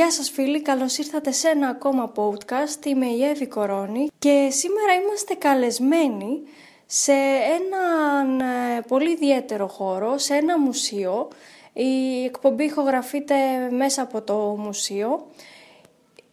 Γεια 0.00 0.10
σας 0.10 0.30
φίλοι, 0.30 0.62
καλώς 0.62 0.98
ήρθατε 0.98 1.32
σε 1.32 1.48
ένα 1.48 1.68
ακόμα 1.68 2.12
podcast. 2.16 2.86
Είμαι 2.86 3.06
η 3.06 3.24
Εύη 3.24 3.46
Κορώνη 3.46 4.08
και 4.18 4.48
σήμερα 4.50 4.94
είμαστε 5.02 5.34
καλεσμένοι 5.34 6.42
σε 6.86 7.12
έναν 7.58 8.40
ε, 8.40 8.80
πολύ 8.88 9.10
ιδιαίτερο 9.10 9.66
χώρο, 9.66 10.18
σε 10.18 10.34
ένα 10.34 10.58
μουσείο. 10.58 11.28
Η 11.72 12.24
εκπομπή 12.24 12.64
ηχογραφείται 12.64 13.34
μέσα 13.70 14.02
από 14.02 14.22
το 14.22 14.34
μουσείο. 14.58 15.26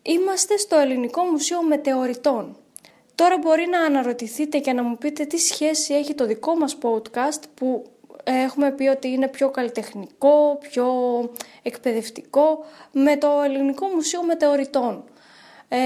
Είμαστε 0.02 0.57
στο 0.57 0.77
Ελληνικό 0.77 1.23
Μουσείο 1.23 1.63
Μετεωρητών. 1.63 2.57
Τώρα 3.15 3.38
μπορεί 3.38 3.68
να 3.71 3.81
αναρωτηθείτε 3.81 4.59
και 4.59 4.73
να 4.73 4.84
μου 4.84 4.97
πείτε 4.97 5.25
τι 5.25 5.38
σχέση 5.38 5.93
έχει 5.93 6.13
το 6.13 6.25
δικό 6.25 6.55
μας 6.55 6.77
podcast 6.81 7.41
που 7.54 7.86
έχουμε 8.34 8.72
πει 8.72 8.88
ότι 8.88 9.08
είναι 9.08 9.27
πιο 9.27 9.49
καλλιτεχνικό, 9.49 10.58
πιο 10.62 10.88
εκπαιδευτικό 11.62 12.66
με 12.91 13.18
το 13.18 13.41
Ελληνικό 13.45 13.88
Μουσείο 13.88 14.23
Μετεωρητών. 14.23 15.04
Ε, 15.68 15.77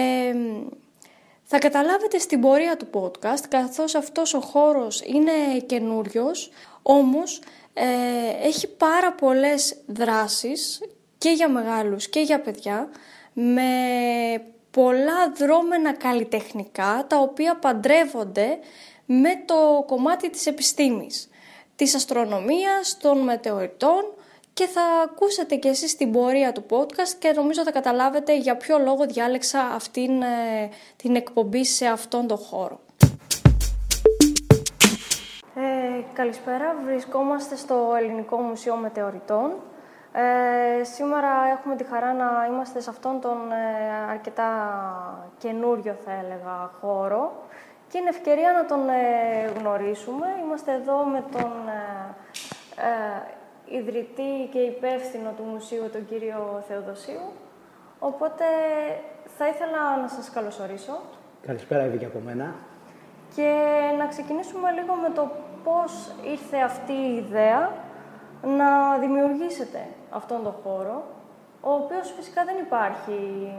θα 1.43 1.59
καταλάβετε 1.59 2.19
στην 2.19 2.41
πορεία 2.41 2.77
του 2.77 2.87
podcast, 2.93 3.43
καθώς 3.49 3.95
αυτός 3.95 4.33
ο 4.33 4.39
χώρος 4.39 5.01
είναι 5.01 5.59
καινούριος, 5.65 6.51
όμως 6.81 7.41
ε, 7.73 7.85
έχει 8.47 8.67
πάρα 8.67 9.13
πολλές 9.13 9.75
δράσεις 9.85 10.81
και 11.17 11.29
για 11.29 11.49
μεγάλους 11.49 12.09
και 12.09 12.19
για 12.19 12.41
παιδιά, 12.41 12.89
με 13.33 13.71
πολλά 14.71 15.31
δρόμενα 15.35 15.93
καλλιτεχνικά, 15.93 17.05
τα 17.09 17.17
οποία 17.17 17.55
παντρεύονται 17.55 18.59
με 19.05 19.29
το 19.45 19.83
κομμάτι 19.87 20.29
της 20.29 20.45
επιστήμης 20.45 21.30
της 21.81 21.95
αστρονομίας, 21.95 22.97
των 23.01 23.19
μετεωρητών 23.19 24.03
και 24.53 24.65
θα 24.65 24.81
ακούσετε 25.03 25.55
και 25.55 25.67
εσείς 25.67 25.95
την 25.95 26.11
πορεία 26.11 26.51
του 26.51 26.65
podcast 26.69 27.13
και 27.19 27.31
νομίζω 27.35 27.63
θα 27.63 27.71
καταλάβετε 27.71 28.37
για 28.37 28.57
ποιο 28.57 28.77
λόγο 28.77 29.05
διάλεξα 29.05 29.59
αυτήν 29.61 30.21
ε, 30.21 30.69
την 30.95 31.15
εκπομπή 31.15 31.65
σε 31.65 31.85
αυτόν 31.85 32.27
τον 32.27 32.37
χώρο. 32.37 32.79
Ε, 35.55 35.61
καλησπέρα, 36.13 36.75
βρισκόμαστε 36.85 37.55
στο 37.55 37.93
Ελληνικό 37.97 38.37
Μουσείο 38.37 38.75
Μετεωρητών. 38.75 39.51
Ε, 40.11 40.83
σήμερα 40.83 41.29
έχουμε 41.57 41.75
τη 41.75 41.83
χαρά 41.83 42.13
να 42.13 42.47
είμαστε 42.49 42.79
σε 42.79 42.89
αυτόν 42.89 43.21
τον 43.21 43.51
ε, 43.51 44.11
αρκετά 44.11 44.49
καινούριο 45.37 45.97
θα 46.05 46.11
έλεγα 46.11 46.71
χώρο 46.81 47.43
και 47.91 47.97
είναι 47.97 48.09
ευκαιρία 48.09 48.51
να 48.51 48.65
τον 48.65 48.89
ε, 48.89 49.51
γνωρίσουμε. 49.57 50.27
Είμαστε 50.43 50.71
εδώ 50.73 50.97
με 51.03 51.23
τον 51.31 51.51
ε, 51.67 52.15
ε, 52.87 53.77
ιδρυτή 53.77 54.49
και 54.51 54.59
υπεύθυνο 54.59 55.31
του 55.37 55.43
μουσείου, 55.43 55.89
τον 55.91 56.05
κύριο 56.05 56.63
Θεοδοσίου. 56.67 57.25
Οπότε 57.99 58.45
θα 59.37 59.47
ήθελα 59.47 59.97
να 60.01 60.07
σας 60.07 60.29
καλωσορίσω. 60.29 61.01
Καλησπέρα, 61.47 61.83
Εύη, 61.83 61.97
και 61.97 62.05
από 62.05 62.19
μένα. 62.25 62.55
Και 63.35 63.51
να 63.97 64.07
ξεκινήσουμε 64.07 64.71
λίγο 64.71 64.93
με 64.93 65.09
το 65.09 65.31
πώς 65.63 66.11
ήρθε 66.23 66.57
αυτή 66.57 66.93
η 66.93 67.15
ιδέα 67.15 67.71
να 68.43 68.97
δημιουργήσετε 68.97 69.87
αυτόν 70.09 70.43
τον 70.43 70.53
χώρο, 70.63 71.03
ο 71.61 71.71
οποίος 71.71 72.13
φυσικά 72.17 72.43
δεν 72.43 72.55
υπάρχει 72.57 73.51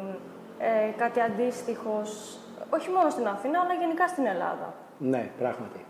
ε, 0.59 0.91
κάτι 0.97 1.21
αντίστοιχος 1.21 2.39
όχι 2.71 2.91
μόνο 2.91 3.11
στην 3.11 3.27
Αθήνα, 3.27 3.61
αλλά 3.61 3.75
γενικά 3.81 4.09
στην 4.09 4.27
Ελλάδα. 4.27 4.75
Ναι, 4.99 5.31
πράγματι. 5.39 5.81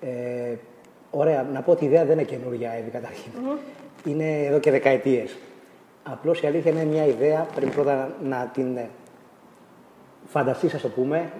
Ε, 0.00 0.56
ωραία, 1.10 1.42
να 1.52 1.60
πω 1.62 1.70
ότι 1.70 1.84
η 1.84 1.86
ιδέα 1.86 2.04
δεν 2.04 2.18
είναι 2.18 2.28
καινούργια, 2.28 2.72
Εύη, 2.72 2.90
καταρχήν. 2.90 3.32
Είναι 4.04 4.44
εδώ 4.44 4.58
και 4.58 4.70
δεκαετίες. 4.70 5.36
Απλώς 6.02 6.42
η 6.42 6.46
αλήθεια 6.46 6.70
είναι 6.70 6.84
μια 6.84 7.06
ιδέα, 7.06 7.46
πρέπει 7.54 7.70
πρώτα 7.70 8.14
να 8.22 8.50
την 8.52 8.76
ε, 8.76 8.88
φανταστείς, 10.26 10.74
ας 10.74 10.80
το 10.80 10.88
πούμε, 10.88 11.30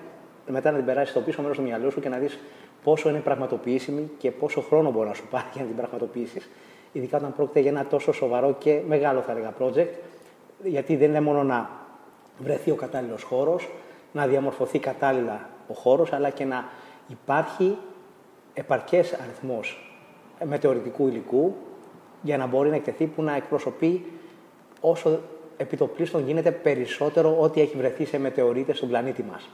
μετά 0.46 0.70
να 0.70 0.76
την 0.76 0.86
περάσεις 0.86 1.10
στο 1.10 1.20
πίσω 1.20 1.42
μέρος 1.42 1.56
του 1.56 1.62
μυαλού 1.62 1.90
σου 1.90 2.00
και 2.00 2.08
να 2.08 2.18
δεις 2.18 2.38
πόσο 2.84 3.08
είναι 3.08 3.18
πραγματοποιήσιμη 3.18 4.10
και 4.18 4.30
πόσο 4.30 4.60
χρόνο 4.60 4.90
μπορεί 4.90 5.08
να 5.08 5.14
σου 5.14 5.26
πάρει 5.30 5.44
για 5.52 5.62
να 5.62 5.66
την 5.66 5.76
πραγματοποιήσεις. 5.76 6.50
Ειδικά 6.92 7.16
όταν 7.16 7.34
πρόκειται 7.34 7.60
για 7.60 7.70
ένα 7.70 7.86
τόσο 7.86 8.12
σοβαρό 8.12 8.54
και 8.58 8.80
μεγάλο, 8.86 9.20
θα 9.20 9.32
έλεγα, 9.32 9.52
project. 9.60 9.88
Γιατί 10.62 10.96
δεν 10.96 11.08
είναι 11.08 11.20
μόνο 11.20 11.42
να 11.42 11.70
βρεθεί 12.38 12.70
ο 12.70 12.74
κατάλληλος 12.74 13.22
χώρος, 13.22 13.68
να 14.14 14.26
διαμορφωθεί 14.26 14.78
κατάλληλα 14.78 15.48
ο 15.68 15.74
χώρος, 15.74 16.12
αλλά 16.12 16.30
και 16.30 16.44
να 16.44 16.64
υπάρχει 17.08 17.76
επαρκές 18.54 19.12
αριθμός 19.12 19.94
μετεωρητικού 20.44 21.08
υλικού 21.08 21.54
για 22.22 22.36
να 22.36 22.46
μπορεί 22.46 22.68
να 22.68 22.76
εκτεθεί 22.76 23.06
που 23.06 23.22
να 23.22 23.36
εκπροσωπεί 23.36 24.04
όσο 24.80 25.20
επιτοπλίστων 25.56 26.24
γίνεται 26.24 26.50
περισσότερο 26.50 27.36
ό,τι 27.40 27.60
έχει 27.60 27.76
βρεθεί 27.76 28.04
σε 28.04 28.18
μετεωρίτες 28.18 28.76
στον 28.76 28.88
πλανήτη 28.88 29.22
μας. 29.22 29.48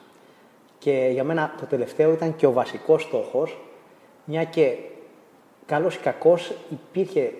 Και 0.79 1.09
για 1.13 1.25
μένα 1.25 1.55
το 1.61 1.67
τελευταίο 1.67 2.13
ήταν 2.13 2.37
και 2.37 2.47
ο 2.47 2.53
βασικός 2.53 3.03
στόχος, 3.03 3.59
μια 4.25 4.45
και 4.45 4.77
καλός 5.67 5.95
ή 5.95 5.99
κακός 5.99 6.53
υπήρχε, 6.71 7.33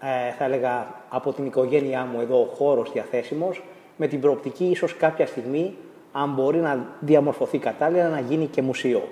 ε, 0.00 0.32
θα 0.38 0.44
έλεγα, 0.44 0.94
από 1.08 1.32
την 1.32 1.46
οικογένειά 1.46 2.04
μου 2.04 2.20
εδώ 2.20 2.40
ο 2.40 2.44
χώρος 2.44 2.92
διαθέσιμος, 2.92 3.62
με 3.96 4.06
την 4.06 4.20
προοπτική 4.20 4.64
ίσως 4.64 4.96
κάποια 4.96 5.26
στιγμή 5.26 5.76
αν 6.12 6.30
μπορεί 6.30 6.58
να 6.58 6.86
διαμορφωθεί 7.00 7.58
κατάλληλα, 7.58 8.08
να 8.08 8.20
γίνει 8.20 8.46
και 8.46 8.62
μουσείο. 8.62 9.08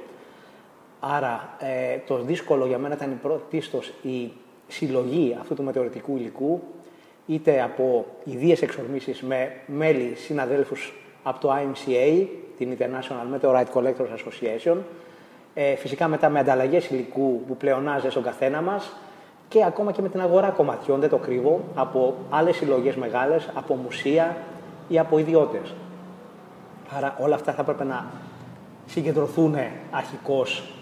Άρα 1.00 1.56
ε, 1.58 1.98
το 2.06 2.18
δύσκολο 2.18 2.66
για 2.66 2.78
μένα 2.78 2.94
ήταν 2.94 3.18
πρωτίστως 3.22 3.92
η 4.02 4.32
συλλογή 4.68 5.36
αυτού 5.40 5.54
του 5.54 5.62
μετεωρητικού 5.62 6.16
υλικού, 6.16 6.62
είτε 7.26 7.62
από 7.62 8.06
ιδίες 8.24 8.62
εξορμήσεις 8.62 9.22
με 9.22 9.52
μέλη 9.66 10.14
συναδέλφους 10.14 10.92
από 11.22 11.40
το 11.40 11.52
IMCA, 11.52 12.26
την 12.58 12.76
International 12.78 13.38
Meteorite 13.40 13.72
Collectors 13.74 14.12
Association, 14.16 14.76
ε, 15.54 15.74
φυσικά 15.74 16.08
μετά 16.08 16.28
με 16.28 16.38
ανταλλαγές 16.38 16.90
υλικού 16.90 17.40
που 17.46 17.56
πλεονάζε 17.56 18.10
στον 18.10 18.22
καθένα 18.22 18.60
μας 18.60 18.92
και 19.48 19.64
ακόμα 19.64 19.92
και 19.92 20.02
με 20.02 20.08
την 20.08 20.20
αγορά 20.20 20.48
κομματιών, 20.48 21.00
δεν 21.00 21.08
το 21.08 21.16
κρύβω, 21.16 21.60
από 21.74 22.14
άλλες 22.30 22.56
συλλογές 22.56 22.96
μεγάλες, 22.96 23.48
από 23.54 23.74
μουσεία 23.74 24.36
ή 24.88 24.98
από 24.98 25.18
ιδιώτες. 25.18 25.74
Άρα 26.96 27.16
όλα 27.20 27.34
αυτά 27.34 27.52
θα 27.52 27.62
έπρεπε 27.62 27.84
να 27.84 28.06
συγκεντρωθούν 28.86 29.56
αρχικώς 29.90 30.74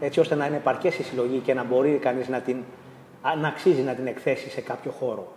έτσι 0.00 0.20
ώστε 0.20 0.34
να 0.34 0.46
είναι 0.46 0.56
επαρκές 0.56 0.98
η 0.98 1.02
συλλογή 1.02 1.38
και 1.38 1.54
να 1.54 1.64
μπορεί 1.64 1.98
κανείς 1.98 2.28
να, 2.28 2.40
την, 2.40 2.62
να 3.40 3.48
αξίζει 3.48 3.82
να 3.82 3.94
την 3.94 4.06
εκθέσει 4.06 4.50
σε 4.50 4.60
κάποιο 4.60 4.90
χώρο. 4.90 5.32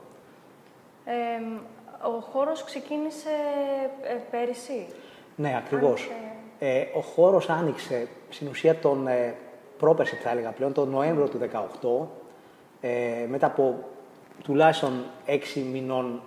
ο 2.02 2.20
χώρος 2.20 2.64
ξεκίνησε 2.64 3.30
ε, 4.02 4.14
πέρυσι; 4.32 4.86
Ναι, 5.36 5.56
ακριβώς. 5.58 6.10
Ε, 6.60 6.86
ο 6.96 7.02
χώρος 7.02 7.50
άνοιξε 7.50 8.08
στην 8.30 8.48
ουσία 8.48 8.76
τον 8.76 9.08
ε, 9.08 9.36
πρόπερση, 9.78 10.16
θα 10.16 10.30
έλεγα 10.30 10.50
πλέον, 10.50 10.74
τον 10.74 10.90
Νοέμβριο 10.90 11.28
του 11.28 11.40
2018, 12.02 12.08
ε, 12.82 13.26
μετά 13.30 13.46
από 13.46 13.84
τουλάχιστον 14.44 15.04
έξι 15.26 15.60
μηνών 15.60 16.22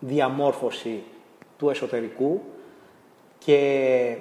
διαμόρφωση 0.00 1.02
του 1.58 1.70
εσωτερικού, 1.70 2.40
και 3.44 4.16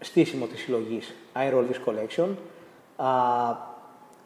στήσιμο 0.00 0.46
της 0.46 0.60
συλλογής 0.60 1.14
Aerolist 1.34 1.90
Collection. 1.90 2.28
Α, 2.96 3.08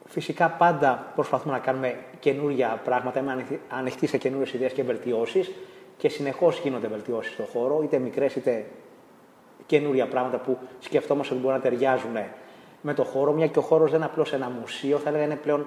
φυσικά 0.04 0.48
πάντα 0.48 1.12
προσπαθούμε 1.14 1.52
να 1.54 1.58
κάνουμε 1.60 1.96
καινούργια 2.20 2.80
πράγματα, 2.84 3.20
είμαι 3.20 3.46
ανοιχτή 3.68 4.06
σε 4.06 4.18
καινούριες 4.18 4.52
ιδέες 4.52 4.72
και 4.72 4.82
βελτιώσεις 4.82 5.50
και 5.96 6.08
συνεχώς 6.08 6.58
γίνονται 6.58 6.86
βελτιώσεις 6.86 7.32
στον 7.32 7.46
χώρο, 7.46 7.80
είτε 7.82 7.98
μικρές 7.98 8.36
είτε 8.36 8.66
καινούρια 9.66 10.06
πράγματα 10.06 10.38
που 10.38 10.58
σκεφτόμαστε 10.78 11.34
ότι 11.34 11.42
μπορεί 11.42 11.54
να 11.54 11.60
ταιριάζουν 11.60 12.16
με 12.80 12.94
το 12.94 13.04
χώρο, 13.04 13.32
μια 13.32 13.46
και 13.46 13.58
ο 13.58 13.62
χώρος 13.62 13.90
δεν 13.90 14.00
είναι 14.00 14.08
απλώς 14.10 14.32
ένα 14.32 14.50
μουσείο, 14.60 14.98
θα 14.98 15.08
έλεγα 15.08 15.24
είναι 15.24 15.36
πλέον 15.36 15.66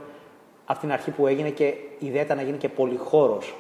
από 0.66 0.80
την 0.80 0.92
αρχή 0.92 1.12
που 1.12 1.28
έγινε 1.28 1.50
και 1.50 1.66
η 2.00 2.06
ιδέα 2.06 2.22
ήταν 2.22 2.38
να 2.38 2.44
γίνει 2.44 2.58
και 2.58 2.70
πολυχώρος 2.70 3.56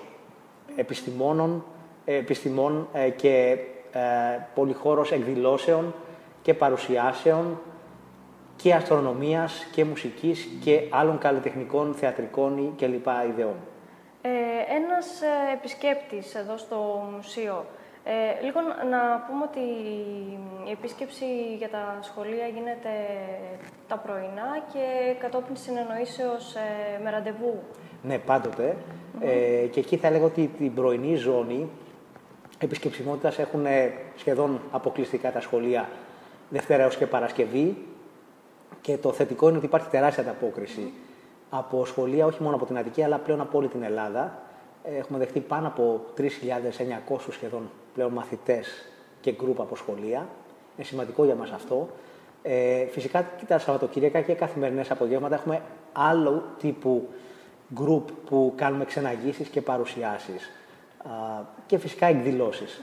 επιστημόνων, 0.75 1.65
επιστημών 2.05 2.87
ε, 2.93 3.09
και 3.09 3.29
ε, 3.29 3.57
πολυχώρος 4.53 5.11
εκδηλώσεων 5.11 5.93
και 6.41 6.53
παρουσιάσεων 6.53 7.59
και 8.55 8.73
αστρονομίας 8.73 9.67
και 9.71 9.85
μουσικής 9.85 10.47
και 10.63 10.81
άλλων 10.89 11.17
καλλιτεχνικών, 11.17 11.93
θεατρικών 11.93 12.73
και 12.75 12.87
λοιπά 12.87 13.25
ιδεών. 13.25 13.55
Ε, 14.21 14.29
ένας 14.75 15.21
ε, 15.21 15.53
επισκέπτης 15.53 16.35
εδώ 16.35 16.57
στο 16.57 17.07
μουσείο, 17.15 17.65
ε, 18.03 18.43
λίγο 18.43 18.59
να 18.89 19.25
πούμε 19.27 19.43
ότι 19.43 19.59
η 20.67 20.71
επίσκεψη 20.71 21.25
για 21.57 21.69
τα 21.69 21.97
σχολεία 22.01 22.47
γίνεται 22.47 22.93
τα 23.87 23.97
πρωινά 23.97 24.49
και 24.73 25.15
κατόπιν 25.19 25.55
συνεννοήσεως 25.55 26.55
ε, 26.55 27.01
με 27.03 27.09
ραντεβού. 27.09 27.59
Ναι, 28.01 28.17
πάντοτε. 28.17 28.75
Ε, 29.19 29.67
και 29.71 29.79
εκεί 29.79 29.97
θα 29.97 30.07
έλεγα 30.07 30.25
ότι 30.25 30.51
την 30.57 30.73
πρωινή 30.73 31.15
ζώνη 31.15 31.69
επισκεψιμότητας 32.63 33.39
έχουν 33.39 33.65
σχεδόν 34.15 34.61
αποκλειστικά 34.71 35.31
τα 35.31 35.41
σχολεία 35.41 35.89
Δευτέρα 36.49 36.83
έως 36.83 36.97
και 36.97 37.05
Παρασκευή 37.05 37.77
και 38.81 38.97
το 38.97 39.13
θετικό 39.13 39.47
είναι 39.47 39.57
ότι 39.57 39.65
υπάρχει 39.65 39.89
τεράστια 39.89 40.23
ανταπόκριση 40.23 40.93
από 41.49 41.85
σχολεία 41.85 42.25
όχι 42.25 42.43
μόνο 42.43 42.55
από 42.55 42.65
την 42.65 42.77
Αττική 42.77 43.03
αλλά 43.03 43.17
πλέον 43.17 43.41
από 43.41 43.57
όλη 43.57 43.67
την 43.67 43.83
Ελλάδα 43.83 44.43
Έχουμε 44.83 45.19
δεχτεί 45.19 45.39
πάνω 45.39 45.67
από 45.67 46.05
3.900 46.17 47.17
σχεδόν 47.29 47.69
πλέον 47.93 48.11
μαθητές 48.11 48.67
και 49.21 49.31
γκρουπ 49.31 49.61
από 49.61 49.75
σχολεία. 49.75 50.27
Είναι 50.75 50.85
σημαντικό 50.85 51.25
για 51.25 51.35
μας 51.35 51.51
αυτό. 51.51 51.89
Ε, 52.41 52.85
φυσικά 52.85 53.21
και 53.37 53.45
τα 53.45 53.59
Σαββατοκύριακα 53.59 54.21
και 54.21 54.33
καθημερινές 54.33 54.91
απογεύματα 54.91 55.35
έχουμε 55.35 55.61
άλλο 55.93 56.43
τύπου 56.59 57.09
γκρουπ 57.73 58.11
που 58.11 58.53
κάνουμε 58.55 58.85
ξεναγήσεις 58.85 59.47
και 59.47 59.61
παρουσιάσεις. 59.61 60.49
Και 61.65 61.77
φυσικά 61.77 62.05
εκδηλώσεις. 62.05 62.81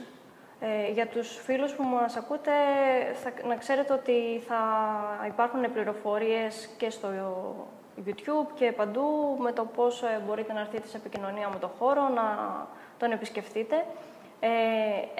Ε, 0.59 0.91
για 0.91 1.07
τους 1.07 1.39
φίλους 1.43 1.73
που 1.73 1.83
μας 1.83 2.15
ακούτε, 2.15 2.51
θα, 3.23 3.47
να 3.47 3.55
ξέρετε 3.55 3.93
ότι 3.93 4.43
θα 4.47 4.59
υπάρχουν 5.27 5.71
πληροφορίες 5.73 6.69
και 6.77 6.89
στο 6.89 7.07
YouTube 8.05 8.47
και 8.53 8.71
παντού 8.71 9.37
με 9.39 9.51
το 9.51 9.65
πώς 9.65 10.03
ε, 10.03 10.21
μπορείτε 10.27 10.53
να 10.53 10.59
έρθετε 10.59 10.87
σε 10.87 10.97
επικοινωνία 10.97 11.49
με 11.49 11.59
το 11.59 11.71
χώρο, 11.79 12.09
να 12.09 12.23
τον 12.97 13.11
επισκεφτείτε. 13.11 13.85
Ε, 14.39 14.49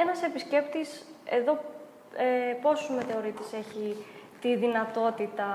ένας 0.02 0.24
επισκέπτης 0.24 1.06
εδώ 1.26 1.60
ε, 2.16 2.54
πόσους 2.62 2.90
μετεωρίτες 2.90 3.54
έχει 3.54 4.06
τη 4.42 4.56
δυνατότητα 4.56 5.46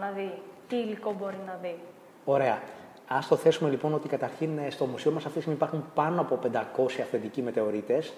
να 0.00 0.10
δει, 0.10 0.32
τι 0.68 0.76
υλικό 0.76 1.14
μπορεί 1.18 1.38
να 1.46 1.58
δει; 1.62 1.78
Ωραία. 2.24 2.58
Α 3.06 3.18
το 3.28 3.36
θέσουμε 3.36 3.70
λοιπόν 3.70 3.94
ότι 3.94 4.08
καταρχήν 4.08 4.58
ε, 4.58 4.70
στο 4.70 4.84
μουσείο 4.84 5.10
μας 5.10 5.24
αυτή 5.24 5.36
τη 5.36 5.40
στιγμή 5.40 5.58
υπάρχουν 5.58 5.84
πάνω 5.94 6.20
από 6.20 6.38
500 6.52 6.84
αυθεντικοί 7.00 7.42
μετεωρίτες. 7.42 8.12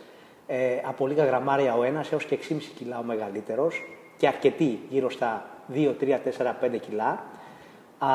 Ε, 0.47 0.81
από 0.85 1.07
λίγα 1.07 1.25
γραμμάρια 1.25 1.75
ο 1.75 1.83
ένας 1.83 2.13
έως 2.13 2.25
και 2.25 2.39
6,5 2.49 2.57
κιλά 2.79 2.99
ο 2.99 3.03
μεγαλύτερος 3.03 3.83
και 4.17 4.27
αρκετοί 4.27 4.81
γύρω 4.89 5.11
στα 5.11 5.45
2, 5.75 5.95
3, 6.01 6.21
4, 6.21 6.55
5 6.61 6.79
κιλά. 6.81 7.25
Α, 7.99 8.09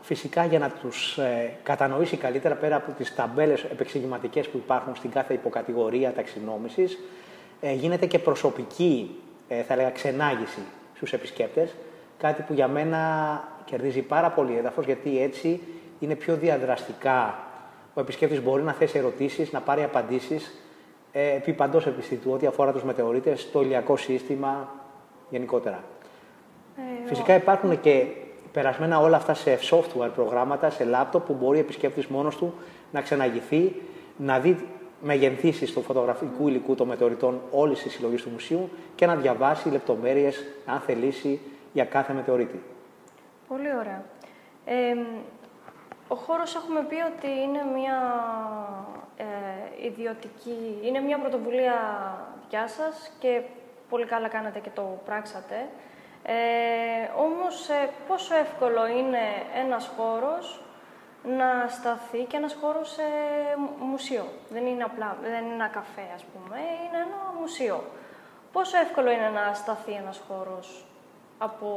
φυσικά 0.00 0.44
για 0.44 0.58
να 0.58 0.70
τους 0.70 1.18
ε, 1.18 1.56
κατανοήσει 1.62 2.16
καλύτερα 2.16 2.54
πέρα 2.54 2.76
από 2.76 2.92
τις 2.92 3.14
ταμπέλες 3.14 3.64
επεξηγηματικές 3.64 4.48
που 4.48 4.56
υπάρχουν 4.56 4.96
στην 4.96 5.10
κάθε 5.10 5.34
υποκατηγορία 5.34 6.12
ταξινόμησης, 6.12 6.98
ε, 7.60 7.72
γίνεται 7.72 8.06
και 8.06 8.18
προσωπική, 8.18 9.20
ε, 9.48 9.62
θα 9.62 9.72
έλεγα, 9.72 9.90
ξενάγηση 9.90 10.62
στους 10.94 11.12
επισκέπτες, 11.12 11.74
κάτι 12.18 12.42
που 12.42 12.52
για 12.52 12.68
μένα 12.68 12.98
κερδίζει 13.64 14.02
πάρα 14.02 14.30
πολύ 14.30 14.56
έδαφος, 14.56 14.84
γιατί 14.84 15.22
έτσι 15.22 15.60
είναι 16.00 16.14
πιο 16.14 16.36
διαδραστικά. 16.36 17.38
Ο 17.94 18.00
επισκέπτης 18.00 18.42
μπορεί 18.42 18.62
να 18.62 18.72
θέσει 18.72 18.98
ερωτήσεις, 18.98 19.52
να 19.52 19.60
πάρει 19.60 19.82
απαντήσεις 19.82 20.54
ε, 21.12 21.34
επί 21.34 21.52
παντός 21.52 21.86
επιστητού, 21.86 22.30
ό,τι 22.30 22.46
αφορά 22.46 22.72
τους 22.72 22.82
μετεωρίτες, 22.82 23.50
το 23.50 23.60
ηλιακό 23.60 23.96
σύστημα 23.96 24.68
γενικότερα. 25.30 25.82
Ε, 26.76 27.08
Φυσικά 27.08 27.34
υπάρχουν 27.34 27.80
και 27.80 28.06
περασμένα 28.52 29.00
όλα 29.00 29.16
αυτά 29.16 29.34
σε 29.34 29.58
software 29.70 30.10
προγράμματα, 30.14 30.70
σε 30.70 30.86
laptop, 30.94 31.20
που 31.26 31.36
μπορεί 31.40 31.56
ο 31.56 31.60
επισκέπτης 31.60 32.06
μόνος 32.06 32.36
του 32.36 32.54
να 32.92 33.00
ξεναγηθεί, 33.00 33.74
να 34.16 34.38
δει 34.38 34.66
μεγενθήσεις 35.02 35.72
του 35.72 35.82
φωτογραφικού 35.82 36.48
υλικού 36.48 36.74
των 36.74 36.86
μετεωρητών 36.88 37.40
όλης 37.50 37.82
της 37.82 37.92
συλλογής 37.92 38.22
του 38.22 38.30
μουσείου 38.30 38.70
και 38.94 39.06
να 39.06 39.14
διαβάσει 39.14 39.68
λεπτομέρειες, 39.68 40.44
αν 40.66 40.80
θελήσει, 40.80 41.40
για 41.72 41.84
κάθε 41.84 42.12
μετεωρίτη. 42.12 42.62
Πολύ 43.48 43.68
ωραία. 43.80 44.04
Ε, 44.64 44.92
ο 44.92 45.39
χώρος 46.30 46.54
έχουμε 46.54 46.82
πει 46.82 46.94
ότι 46.94 47.30
είναι 47.42 47.62
μια 47.74 47.98
ε, 49.16 49.86
ιδιωτική, 49.86 50.78
είναι 50.82 51.00
μια 51.00 51.18
πρωτοβουλία 51.18 51.76
δικιά 52.40 52.68
σας 52.68 53.12
και 53.18 53.42
πολύ 53.88 54.06
καλά 54.06 54.28
κάνατε 54.28 54.58
και 54.58 54.70
το 54.74 55.00
πράξατε. 55.04 55.68
Ε, 56.22 56.34
όμως, 57.16 57.68
ε, 57.68 57.90
πόσο 58.08 58.34
εύκολο 58.34 58.86
είναι 58.86 59.24
ένας 59.54 59.90
χώρος 59.96 60.62
να 61.24 61.68
σταθεί 61.68 62.18
και 62.18 62.36
ένας 62.36 62.56
χώρος 62.60 62.90
σε 62.90 63.02
μουσείο; 63.78 64.26
Δεν 64.48 64.66
είναι 64.66 64.82
απλά, 64.84 65.16
δεν 65.22 65.44
είναι 65.44 65.54
ένα 65.54 65.68
καφέ, 65.68 66.06
ας 66.14 66.24
πούμε, 66.24 66.56
είναι 66.56 66.96
ένα 66.96 67.40
μουσείο. 67.40 67.84
Πόσο 68.52 68.78
εύκολο 68.78 69.10
είναι 69.10 69.28
να 69.28 69.54
σταθεί 69.54 69.92
ένας 69.92 70.20
χώρος 70.28 70.84
από 71.42 71.68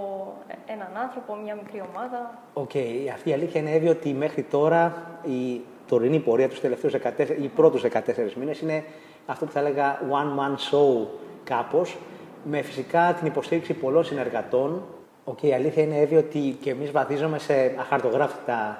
έναν 0.65 0.87
άνθρωπο, 1.03 1.35
μια 1.35 1.55
μικρή 1.55 1.83
ομάδα. 1.93 2.39
OK. 2.53 2.69
Okay. 2.73 3.09
Αυτή 3.13 3.29
η 3.29 3.33
αλήθεια 3.33 3.61
είναι 3.61 3.89
ότι 3.89 4.13
μέχρι 4.13 4.43
τώρα 4.43 5.07
η 5.23 5.61
τωρινή 5.87 6.19
πορεία 6.19 6.49
τους 6.49 6.59
τελευταίους 6.59 6.93
14, 6.93 7.29
οι 7.41 7.47
πρώτους 7.47 7.81
14 7.81 8.33
μήνες 8.35 8.59
είναι 8.59 8.83
αυτό 9.25 9.45
που 9.45 9.51
θα 9.51 9.59
έλεγα 9.59 9.99
one 10.09 10.39
man 10.39 10.51
show 10.51 11.07
κάπως, 11.43 11.97
με 12.43 12.61
φυσικά 12.61 13.13
την 13.17 13.27
υποστήριξη 13.27 13.73
πολλών 13.73 14.03
συνεργατών. 14.03 14.83
Okay, 15.25 15.43
η 15.43 15.53
αλήθεια 15.53 15.83
είναι 15.83 15.99
Εύη 15.99 16.15
ότι 16.15 16.57
και 16.61 16.69
εμείς 16.69 16.91
βαδίζουμε 16.91 17.39
σε 17.39 17.75
αχαρτογράφητα 17.79 18.77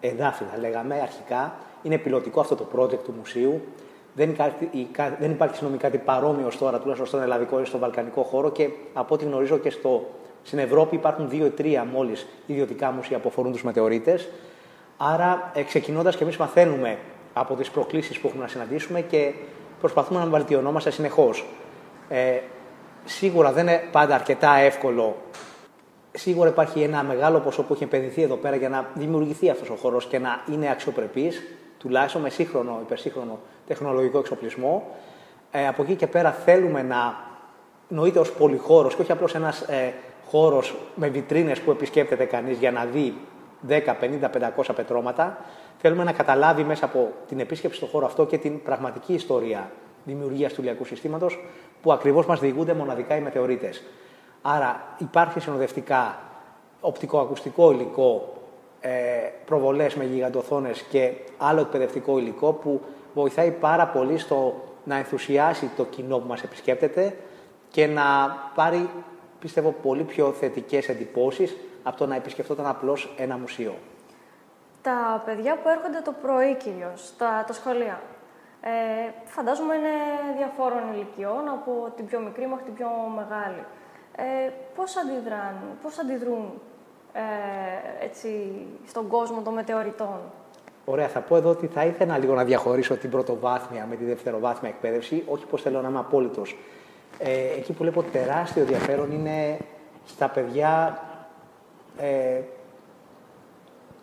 εδάφη, 0.00 0.44
θα 0.44 0.58
λέγαμε 0.58 1.00
αρχικά. 1.00 1.54
Είναι 1.82 1.98
πιλωτικό 1.98 2.40
αυτό 2.40 2.54
το 2.54 2.66
project 2.76 2.98
του 3.04 3.14
μουσείου. 3.18 3.60
Δεν 4.14 4.30
υπάρχει, 4.30 4.88
δεν 5.18 5.30
υπάρχει 5.30 5.54
συγγνώμη 5.54 5.80
κάτι 5.80 5.98
παρόμοιο 5.98 6.48
τώρα, 6.58 6.78
τουλάχιστον 6.78 7.06
στον 7.06 7.22
ελλαδικό 7.22 7.60
ή 7.60 7.64
στον 7.64 7.80
βαλκανικό 7.80 8.22
χώρο 8.22 8.50
και 8.50 8.70
από 8.92 9.14
ό,τι 9.14 9.24
γνωρίζω 9.24 9.58
και 9.58 9.70
στο, 9.70 10.06
στην 10.44 10.58
Ευρώπη 10.58 10.94
υπάρχουν 10.94 11.28
δύο 11.28 11.46
ή 11.46 11.50
τρία 11.50 11.84
μόλις 11.84 12.26
ιδιωτικά 12.46 12.90
μουσεία 12.90 13.18
που 13.18 13.28
αφορούν 13.28 13.52
τους 13.52 13.62
μετεωρίτες. 13.62 14.28
Άρα, 14.96 15.50
ε, 15.54 15.62
ξεκινώντας 15.62 16.16
και 16.16 16.22
εμείς 16.22 16.36
μαθαίνουμε 16.36 16.98
από 17.32 17.54
τις 17.54 17.70
προκλήσεις 17.70 18.18
που 18.18 18.26
έχουμε 18.26 18.42
να 18.42 18.48
συναντήσουμε 18.48 19.00
και 19.00 19.32
προσπαθούμε 19.80 20.20
να 20.20 20.26
βελτιωνόμαστε 20.26 20.90
συνεχώς. 20.90 21.44
Ε, 22.08 22.38
σίγουρα 23.04 23.52
δεν 23.52 23.66
είναι 23.66 23.82
πάντα 23.92 24.14
αρκετά 24.14 24.56
εύκολο 24.56 25.16
Σίγουρα 26.16 26.48
υπάρχει 26.48 26.82
ένα 26.82 27.02
μεγάλο 27.02 27.38
ποσό 27.38 27.62
που 27.62 27.72
έχει 27.72 27.84
επενδυθεί 27.84 28.22
εδώ 28.22 28.36
πέρα 28.36 28.56
για 28.56 28.68
να 28.68 28.90
δημιουργηθεί 28.94 29.50
αυτός 29.50 29.70
ο 29.70 29.74
χώρος 29.74 30.06
και 30.06 30.18
να 30.18 30.44
είναι 30.52 30.70
αξιοπρεπής, 30.70 31.42
τουλάχιστον 31.78 32.22
με 32.22 32.30
σύγχρονο, 32.30 32.78
υπερσύγχρονο 32.82 33.38
τεχνολογικό 33.66 34.18
εξοπλισμό. 34.18 34.96
Ε, 35.50 35.66
από 35.66 35.82
εκεί 35.82 35.94
και 35.94 36.06
πέρα 36.06 36.30
θέλουμε 36.30 36.82
να 36.82 37.16
νοείται 37.88 38.18
ως 38.18 38.32
πολυχώρος 38.32 38.94
και 38.94 39.02
όχι 39.02 39.12
απλώς 39.12 39.34
ένας 39.34 39.60
ε, 39.60 39.94
χώρος 40.30 40.74
με 40.94 41.08
βιτρίνες 41.08 41.60
που 41.60 41.70
επισκέπτεται 41.70 42.24
κανείς 42.24 42.58
για 42.58 42.70
να 42.70 42.84
δει 42.84 43.14
10, 43.68 43.96
50, 44.00 44.30
500 44.30 44.74
πετρώματα. 44.74 45.38
Θέλουμε 45.78 46.04
να 46.04 46.12
καταλάβει 46.12 46.64
μέσα 46.64 46.84
από 46.84 47.12
την 47.28 47.40
επίσκεψη 47.40 47.76
στο 47.76 47.86
χώρο 47.86 48.06
αυτό 48.06 48.26
και 48.26 48.38
την 48.38 48.62
πραγματική 48.62 49.12
ιστορία 49.14 49.70
δημιουργίας 50.04 50.52
του 50.52 50.60
ηλιακού 50.60 50.84
συστήματος 50.84 51.44
που 51.82 51.92
ακριβώς 51.92 52.26
μας 52.26 52.40
διηγούνται 52.40 52.74
μοναδικά 52.74 53.16
οι 53.16 53.20
μετεωρίτες. 53.20 53.82
Άρα 54.42 54.82
υπάρχει 54.98 55.40
συνοδευτικά 55.40 56.18
οπτικοακουστικό 56.80 57.72
υλικό, 57.72 58.34
ε, 58.80 58.90
προβολές 59.44 59.94
με 59.94 60.04
γιγαντοθόνες 60.04 60.80
και 60.82 61.12
άλλο 61.38 61.60
εκπαιδευτικό 61.60 62.18
υλικό 62.18 62.52
που 62.52 62.80
βοηθάει 63.14 63.50
πάρα 63.50 63.86
πολύ 63.86 64.18
στο 64.18 64.54
να 64.84 64.96
ενθουσιάσει 64.96 65.70
το 65.76 65.84
κοινό 65.84 66.18
που 66.18 66.28
μας 66.28 66.42
επισκέπτεται 66.42 67.16
και 67.70 67.86
να 67.86 68.02
πάρει, 68.54 68.88
πιστεύω, 69.44 69.74
πολύ 69.82 70.02
πιο 70.02 70.32
θετικές 70.32 70.88
εντυπώσεις 70.88 71.56
από 71.82 71.96
το 71.96 72.06
να 72.06 72.14
επισκεφτόταν 72.16 72.66
απλώς 72.66 73.14
ένα 73.18 73.38
μουσείο. 73.38 73.74
Τα 74.82 75.22
παιδιά 75.26 75.56
που 75.56 75.68
έρχονται 75.68 76.00
το 76.04 76.14
πρωί 76.22 76.54
κυρίως, 76.54 77.14
τα, 77.18 77.44
τα 77.46 77.52
σχολεία, 77.52 78.00
ε, 78.60 78.70
φαντάζομαι 79.24 79.74
είναι 79.74 79.94
διαφόρων 80.36 80.92
ηλικιών, 80.94 81.48
από 81.48 81.92
την 81.96 82.06
πιο 82.06 82.20
μικρή 82.20 82.46
μέχρι 82.46 82.64
την 82.64 82.74
πιο 82.74 82.88
μεγάλη 83.14 83.64
ε, 84.16 84.50
πώς 84.74 84.96
αντιδρούν, 84.96 85.56
πώς 85.82 85.98
αντιδρούν 85.98 86.60
ε, 87.12 88.04
έτσι, 88.04 88.28
στον 88.86 89.08
κόσμο 89.08 89.42
των 89.42 89.54
μετεωρητών. 89.54 90.20
Ωραία, 90.84 91.08
θα 91.08 91.20
πω 91.20 91.36
εδώ 91.36 91.50
ότι 91.50 91.66
θα 91.66 91.84
ήθελα 91.84 92.18
λίγο 92.18 92.34
να 92.34 92.44
διαχωρίσω 92.44 92.96
την 92.96 93.10
πρωτοβάθμια 93.10 93.86
με 93.90 93.96
τη 93.96 94.04
δευτεροβάθμια 94.04 94.70
εκπαίδευση, 94.70 95.24
όχι 95.26 95.46
πως 95.46 95.62
θέλω 95.62 95.80
να 95.80 95.88
είμαι 95.88 95.98
απόλυτος. 95.98 96.56
Ε, 97.18 97.52
εκεί 97.56 97.72
που 97.72 97.82
βλέπω 97.82 98.02
τεράστιο 98.02 98.62
ενδιαφέρον 98.62 99.12
είναι 99.12 99.58
στα 100.06 100.28
παιδιά 100.28 101.02
ε, 101.98 102.40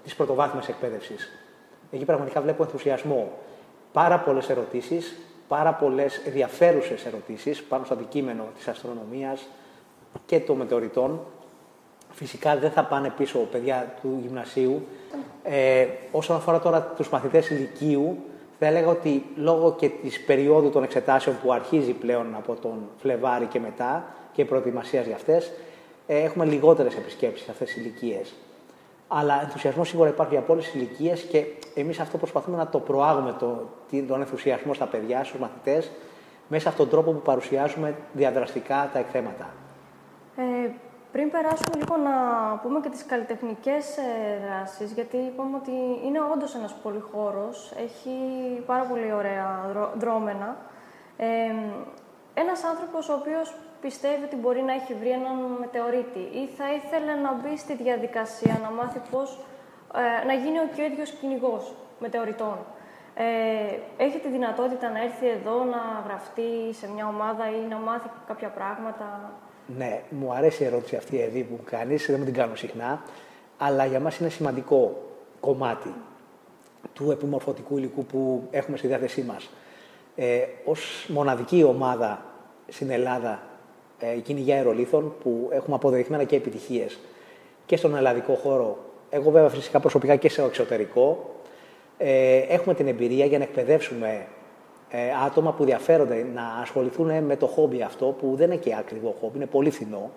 της 0.03 0.15
πρωτοβάθμιας 0.15 0.67
εκπαίδευσης. 0.67 1.29
Εκεί 1.91 2.05
πραγματικά 2.05 2.41
βλέπω 2.41 2.63
ενθουσιασμό. 2.63 3.31
Πάρα 3.93 4.19
πολλές 4.19 4.49
ερωτήσεις, 4.49 5.17
πάρα 5.47 5.73
πολλές 5.73 6.21
ενδιαφέρουσες 6.25 7.05
ερωτήσεις 7.05 7.63
πάνω 7.63 7.85
στο 7.85 7.93
αντικείμενο 7.93 8.47
της 8.55 8.67
αστρονομίας, 8.67 9.47
και 10.25 10.39
των 10.39 10.57
μετεωρητών. 10.57 11.19
Φυσικά 12.09 12.57
δεν 12.57 12.71
θα 12.71 12.83
πάνε 12.83 13.09
πίσω 13.17 13.39
παιδιά 13.39 13.93
του 14.01 14.19
γυμνασίου. 14.21 14.87
Ε, 15.43 15.87
όσον 16.11 16.35
αφορά 16.35 16.59
τώρα 16.59 16.81
τους 16.81 17.09
μαθητές 17.09 17.49
ηλικίου, 17.49 18.17
θα 18.63 18.67
έλεγα 18.67 18.87
ότι 18.87 19.25
λόγω 19.35 19.75
και 19.75 19.89
της 19.89 20.21
περίοδου 20.21 20.69
των 20.69 20.83
εξετάσεων 20.83 21.35
που 21.43 21.53
αρχίζει 21.53 21.91
πλέον 21.91 22.35
από 22.35 22.55
τον 22.55 22.89
Φλεβάρι 22.97 23.45
και 23.45 23.59
μετά 23.59 24.05
και 24.31 24.45
προετοιμασίας 24.45 25.05
για 25.05 25.15
αυτές, 25.15 25.51
ε, 26.07 26.17
έχουμε 26.23 26.45
λιγότερες 26.45 26.95
επισκέψεις 26.95 27.45
σε 27.45 27.51
αυτές 27.51 27.67
τις 27.67 27.77
ηλικίες. 27.77 28.33
Αλλά 29.07 29.41
ενθουσιασμό 29.41 29.83
σίγουρα 29.83 30.09
υπάρχει 30.09 30.37
από 30.37 30.53
όλες 30.53 30.65
τις 30.65 30.73
ηλικίες 30.73 31.21
και 31.21 31.45
εμείς 31.75 31.99
αυτό 31.99 32.17
προσπαθούμε 32.17 32.57
να 32.57 32.67
το 32.67 32.79
προάγουμε 32.79 33.35
το, 33.39 33.69
τον 34.07 34.19
ενθουσιασμό 34.19 34.73
στα 34.73 34.85
παιδιά, 34.85 35.23
στους 35.23 35.39
μαθητές, 35.39 35.91
μέσα 36.47 36.69
από 36.69 36.77
τον 36.77 36.89
τρόπο 36.89 37.11
που 37.11 37.21
παρουσιάζουμε 37.21 37.95
διαδραστικά 38.13 38.89
τα 38.93 38.99
εκθέματα. 38.99 39.53
Ε, 40.35 40.69
Πριν 41.11 41.31
περάσουμε 41.31 41.75
λίγο 41.75 41.97
να 41.97 42.15
πούμε 42.61 42.79
και 42.79 42.89
τις 42.89 43.05
καλλιτεχνικές 43.05 43.97
ε, 43.97 44.01
δράσεις, 44.45 44.91
γιατί 44.91 45.17
είπαμε 45.17 45.57
ότι 45.57 45.71
είναι 46.05 46.19
όντως 46.33 46.55
ένας 46.55 46.73
πολυχώρος, 46.83 47.73
έχει 47.77 48.15
πάρα 48.65 48.83
πολύ 48.83 49.13
ωραία 49.13 49.47
δρόμενα. 49.97 50.57
Ε, 51.17 51.27
ένας 52.33 52.63
άνθρωπος 52.63 53.09
ο 53.09 53.13
οποίος 53.13 53.55
πιστεύει 53.81 54.23
ότι 54.23 54.35
μπορεί 54.35 54.61
να 54.61 54.73
έχει 54.73 54.93
βρει 54.93 55.09
έναν 55.09 55.37
μετεωρίτη 55.59 56.19
ή 56.19 56.45
θα 56.57 56.73
ήθελε 56.73 57.13
να 57.13 57.33
μπει 57.33 57.57
στη 57.57 57.73
διαδικασία 57.75 58.59
να 58.63 58.69
μάθει 58.69 59.01
πώς 59.11 59.39
ε, 59.95 60.25
να 60.25 60.33
γίνει 60.33 60.57
και 60.75 60.81
ο 60.81 60.85
ίδιος 60.85 61.11
κυνηγός 61.11 61.73
μετεωρητών. 61.99 62.57
Ε, 63.15 64.03
έχει 64.03 64.19
τη 64.19 64.29
δυνατότητα 64.29 64.89
να 64.89 65.01
έρθει 65.01 65.27
εδώ 65.27 65.63
να 65.63 65.81
γραφτεί 66.05 66.73
σε 66.73 66.89
μια 66.89 67.07
ομάδα 67.07 67.49
ή 67.49 67.67
να 67.69 67.77
μάθει 67.77 68.09
κάποια 68.27 68.49
πράγματα. 68.49 69.31
Ναι, 69.77 70.01
μου 70.09 70.33
αρέσει 70.33 70.63
η 70.63 70.65
ερώτηση 70.65 70.95
αυτή 70.95 71.21
Εβή, 71.21 71.43
που 71.43 71.59
κάνεις, 71.63 72.05
δεν 72.05 72.15
μου 72.19 72.25
την 72.25 72.33
κάνω 72.33 72.55
συχνά, 72.55 73.03
αλλά 73.57 73.85
για 73.85 73.99
μας 73.99 74.17
είναι 74.17 74.29
σημαντικό 74.29 75.01
κομμάτι 75.39 75.93
του 76.93 77.11
επιμορφωτικού 77.11 77.77
υλικού 77.77 78.05
που 78.05 78.47
έχουμε 78.51 78.77
στη 78.77 78.87
διάθεσή 78.87 79.21
μας. 79.21 79.49
Ε, 80.15 80.39
ως 80.65 81.05
μοναδική 81.09 81.63
ομάδα 81.63 82.25
στην 82.67 82.89
Ελλάδα 82.89 83.43
ε, 83.99 84.19
κυνηγιά 84.19 84.55
αερολίθων 84.55 85.15
που 85.23 85.49
έχουμε 85.51 85.75
αποδεδειγμένα 85.75 86.23
και 86.23 86.35
επιτυχίες 86.35 86.99
και 87.65 87.77
στον 87.77 87.95
ελλαδικό 87.95 88.33
χώρο, 88.33 88.77
εγώ 89.09 89.31
βέβαια 89.31 89.49
φυσικά 89.49 89.79
προσωπικά 89.79 90.15
και 90.15 90.29
σε 90.29 90.43
εξωτερικό, 90.43 91.35
ε, 91.97 92.37
έχουμε 92.37 92.73
την 92.73 92.87
εμπειρία 92.87 93.25
για 93.25 93.37
να 93.37 93.43
εκπαιδεύσουμε 93.43 94.07
ε, 94.07 94.25
άτομα 95.25 95.51
που 95.51 95.61
ενδιαφέρονται 95.61 96.25
να 96.33 96.43
ασχοληθούν 96.61 97.23
με 97.23 97.35
το 97.35 97.47
χόμπι 97.47 97.81
αυτό, 97.81 98.05
που 98.05 98.35
δεν 98.35 98.51
είναι 98.51 98.59
και 98.61 98.75
ακριβό 98.75 99.15
χόμπι, 99.21 99.37
είναι 99.37 99.45
πολύ 99.45 99.69
φθηνό. 99.69 100.09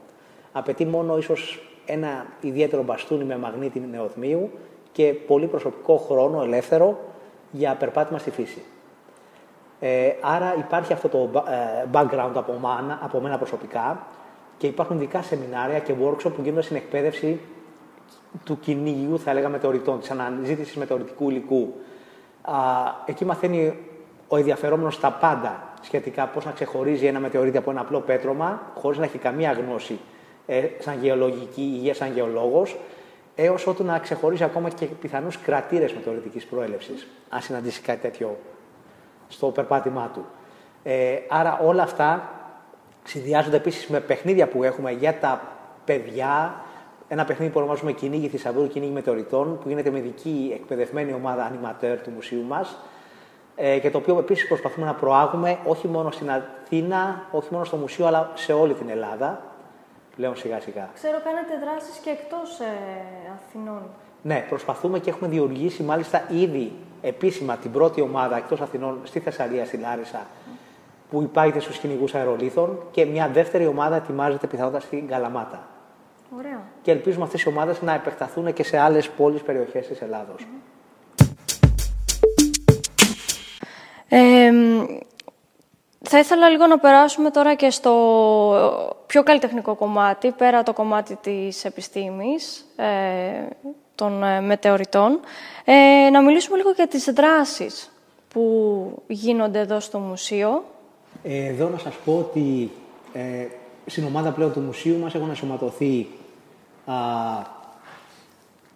Απαιτεί 0.52 0.84
μόνο 0.86 1.16
ίσως 1.16 1.68
ένα 1.86 2.26
ιδιαίτερο 2.40 2.82
μπαστούνι 2.82 3.24
με 3.24 3.38
μαγνήτη 3.38 3.80
νεοθμίου 3.90 4.50
και 4.92 5.14
πολύ 5.26 5.46
προσωπικό 5.46 5.96
χρόνο 5.96 6.42
ελεύθερο 6.42 6.98
για 7.50 7.74
περπάτημα 7.74 8.18
στη 8.18 8.30
φύση. 8.30 8.62
Ε, 9.80 10.12
άρα 10.20 10.54
υπάρχει 10.58 10.92
αυτό 10.92 11.08
το 11.08 11.30
ε, 11.48 11.84
background 11.92 12.32
από, 12.34 12.52
μάνα, 12.52 12.98
από 13.02 13.20
μένα 13.20 13.36
προσωπικά 13.36 14.06
και 14.56 14.66
υπάρχουν 14.66 14.98
δικά 14.98 15.22
σεμινάρια 15.22 15.78
και 15.78 15.94
workshop 16.02 16.32
που 16.34 16.42
γίνονται 16.42 16.62
στην 16.62 16.76
εκπαίδευση 16.76 17.40
του 18.44 18.58
κυνηγιού, 18.60 19.18
θα 19.18 19.30
έλεγα, 19.30 19.48
μετεωρητών, 19.48 20.00
της 20.00 20.10
αναζήτησης 20.10 20.76
μετεωρητικού 20.76 21.30
υλικού. 21.30 21.74
Α, 22.42 22.54
εκεί 23.06 23.24
μαθαίνει 23.24 23.78
ο 24.34 24.36
ενδιαφερόμενος 24.36 25.00
τα 25.00 25.10
πάντα 25.10 25.72
σχετικά 25.82 26.26
πώς 26.26 26.44
να 26.44 26.50
ξεχωρίζει 26.50 27.06
ένα 27.06 27.20
μετεωρίτη 27.20 27.56
από 27.56 27.70
ένα 27.70 27.80
απλό 27.80 28.00
πέτρωμα, 28.00 28.62
χωρίς 28.74 28.98
να 28.98 29.04
έχει 29.04 29.18
καμία 29.18 29.52
γνώση 29.52 29.98
ε, 30.46 30.62
σαν 30.78 30.98
γεωλογική 31.02 31.60
υγεία, 31.60 31.94
σαν 31.94 32.12
γεωλόγος, 32.12 32.76
έως 33.34 33.66
ότου 33.66 33.84
να 33.84 33.98
ξεχωρίζει 33.98 34.44
ακόμα 34.44 34.68
και 34.70 34.86
πιθανούς 34.86 35.38
κρατήρες 35.38 35.92
μετεωρητικής 35.92 36.44
προέλευσης, 36.44 37.06
αν 37.28 37.40
συναντήσει 37.40 37.80
κάτι 37.80 38.00
τέτοιο 38.00 38.36
στο 39.28 39.46
περπάτημά 39.46 40.10
του. 40.14 40.24
Ε, 40.82 41.16
άρα 41.28 41.60
όλα 41.64 41.82
αυτά 41.82 42.30
συνδυάζονται 43.04 43.56
επίσης 43.56 43.86
με 43.86 44.00
παιχνίδια 44.00 44.48
που 44.48 44.62
έχουμε 44.62 44.90
για 44.90 45.18
τα 45.18 45.42
παιδιά, 45.84 46.54
ένα 47.08 47.24
παιχνίδι 47.24 47.52
που 47.52 47.58
ονομάζουμε 47.58 47.92
Κυνήγι 47.92 48.28
Θησαυρού, 48.28 48.68
Κυνήγι 48.68 48.92
Μετεωρητών, 48.92 49.58
που 49.58 49.68
γίνεται 49.68 49.90
με 49.90 50.00
δική 50.00 50.50
εκπαιδευμένη 50.54 51.12
ομάδα 51.12 51.50
animateur 51.52 51.96
του 52.02 52.10
μουσείου 52.10 52.42
μας. 52.42 52.78
Ε, 53.56 53.78
και 53.78 53.90
το 53.90 53.98
οποίο 53.98 54.18
επίσης 54.18 54.48
προσπαθούμε 54.48 54.86
να 54.86 54.94
προάγουμε 54.94 55.58
όχι 55.64 55.88
μόνο 55.88 56.10
στην 56.10 56.30
Αθήνα, 56.30 57.22
όχι 57.30 57.48
μόνο 57.50 57.64
στο 57.64 57.76
μουσείο, 57.76 58.06
αλλά 58.06 58.30
σε 58.34 58.52
όλη 58.52 58.74
την 58.74 58.88
Ελλάδα. 58.88 59.42
Πλέον 60.16 60.36
σιγά 60.36 60.60
σιγά. 60.60 60.90
Ξέρω, 60.94 61.16
κάνετε 61.24 61.64
δράσεις 61.64 61.96
και 61.96 62.10
εκτός 62.10 62.60
ε, 62.60 62.64
Αθηνών. 63.34 63.82
Ναι, 64.22 64.46
προσπαθούμε 64.48 64.98
και 64.98 65.10
έχουμε 65.10 65.28
δημιουργήσει 65.28 65.82
μάλιστα 65.82 66.22
ήδη 66.30 66.72
επίσημα 67.02 67.56
την 67.56 67.72
πρώτη 67.72 68.00
ομάδα 68.00 68.36
εκτός 68.36 68.60
Αθηνών 68.60 69.00
στη 69.02 69.20
Θεσσαλία, 69.20 69.64
στη 69.64 69.76
Λάρισα, 69.76 70.26
που 71.10 71.22
υπάγεται 71.22 71.60
στους 71.60 71.78
κυνηγούς 71.78 72.14
αερολίθων 72.14 72.78
και 72.90 73.04
μια 73.04 73.28
δεύτερη 73.28 73.66
ομάδα 73.66 73.96
ετοιμάζεται 73.96 74.46
πιθανότατα 74.46 74.84
στην 74.84 75.08
Καλαμάτα. 75.08 75.62
Ωραία. 76.38 76.60
Και 76.82 76.90
ελπίζουμε 76.90 77.24
αυτές 77.24 77.42
οι 77.42 77.48
ομάδες 77.48 77.82
να 77.82 77.94
επεκταθούν 77.94 78.52
και 78.52 78.62
σε 78.62 78.78
άλλες 78.78 79.10
πόλεις 79.10 79.42
περιοχές 79.42 79.86
της 79.86 80.02
Ελλάδο. 84.16 85.02
θα 86.00 86.18
ήθελα 86.18 86.48
λίγο 86.48 86.66
να 86.66 86.78
περάσουμε 86.78 87.30
τώρα 87.30 87.54
και 87.54 87.70
στο 87.70 87.92
πιο 89.06 89.22
καλλιτεχνικό 89.22 89.74
κομμάτι, 89.74 90.30
πέρα 90.30 90.62
το 90.62 90.72
κομμάτι 90.72 91.16
της 91.22 91.64
επιστήμης, 91.64 92.64
ε, 92.76 93.48
των 93.94 94.22
ε, 94.22 94.40
μετεωρητών, 94.40 95.20
ε, 95.64 96.10
να 96.10 96.22
μιλήσουμε 96.22 96.56
λίγο 96.56 96.70
για 96.70 96.88
τις 96.88 97.04
δράσεις 97.04 97.90
που 98.28 99.02
γίνονται 99.06 99.58
εδώ 99.58 99.80
στο 99.80 99.98
μουσείο. 99.98 100.64
Εδώ 101.22 101.68
να 101.68 101.78
σας 101.78 101.94
πω 102.04 102.16
ότι 102.18 102.70
ε, 103.12 103.46
στην 103.86 104.04
ομάδα 104.04 104.30
πλέον 104.30 104.52
του 104.52 104.60
μουσείου 104.60 104.98
μας 104.98 105.14
έχουν 105.14 105.28
ενσωματωθεί 105.28 106.06
α, 106.86 106.94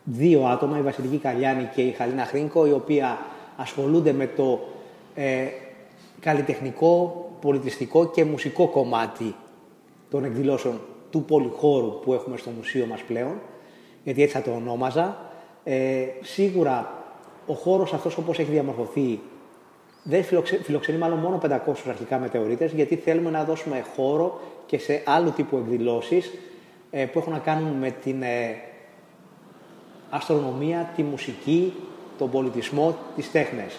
δύο 0.04 0.44
άτομα, 0.46 0.78
η 0.78 0.82
Βασιλική 0.82 1.18
Καλιάνη 1.18 1.70
και 1.74 1.82
η 1.82 1.90
Χαλίνα 1.90 2.24
Χρίνκο, 2.24 2.66
οι 2.66 2.72
οποία 2.72 3.18
ασχολούνται 3.56 4.12
με 4.12 4.26
το 4.26 4.60
ε, 5.18 5.46
καλλιτεχνικό, 6.20 7.26
πολιτιστικό 7.40 8.10
και 8.10 8.24
μουσικό 8.24 8.66
κομμάτι 8.68 9.34
των 10.10 10.24
εκδηλώσεων 10.24 10.80
του 11.10 11.22
πολυχώρου 11.22 12.00
που 12.00 12.12
έχουμε 12.12 12.36
στο 12.36 12.50
μουσείο 12.50 12.86
μας 12.86 13.00
πλέον, 13.02 13.40
γιατί 14.04 14.22
έτσι 14.22 14.36
θα 14.36 14.42
το 14.42 14.50
ονόμαζα. 14.50 15.30
Ε, 15.64 16.04
σίγουρα 16.22 17.04
ο 17.46 17.54
χώρος 17.54 17.92
αυτός 17.92 18.16
όπως 18.16 18.38
έχει 18.38 18.50
διαμορφωθεί 18.50 19.20
δεν 20.02 20.24
φιλοξενεί 20.62 20.98
μάλλον 20.98 21.18
μόνο 21.18 21.40
500 21.42 21.48
αρχικά 21.88 22.18
μετεωρίτες, 22.18 22.72
γιατί 22.72 22.96
θέλουμε 22.96 23.30
να 23.30 23.44
δώσουμε 23.44 23.84
χώρο 23.96 24.40
και 24.66 24.78
σε 24.78 25.02
άλλου 25.06 25.30
τύπου 25.30 25.56
εκδηλώσεις 25.56 26.32
ε, 26.90 27.04
που 27.04 27.18
έχουν 27.18 27.32
να 27.32 27.38
κάνουν 27.38 27.72
με 27.72 27.90
την 27.90 28.22
ε, 28.22 28.56
αστρονομία, 30.10 30.92
τη 30.96 31.02
μουσική, 31.02 31.74
τον 32.18 32.30
πολιτισμό, 32.30 32.96
τις 33.16 33.30
τέχνες. 33.30 33.78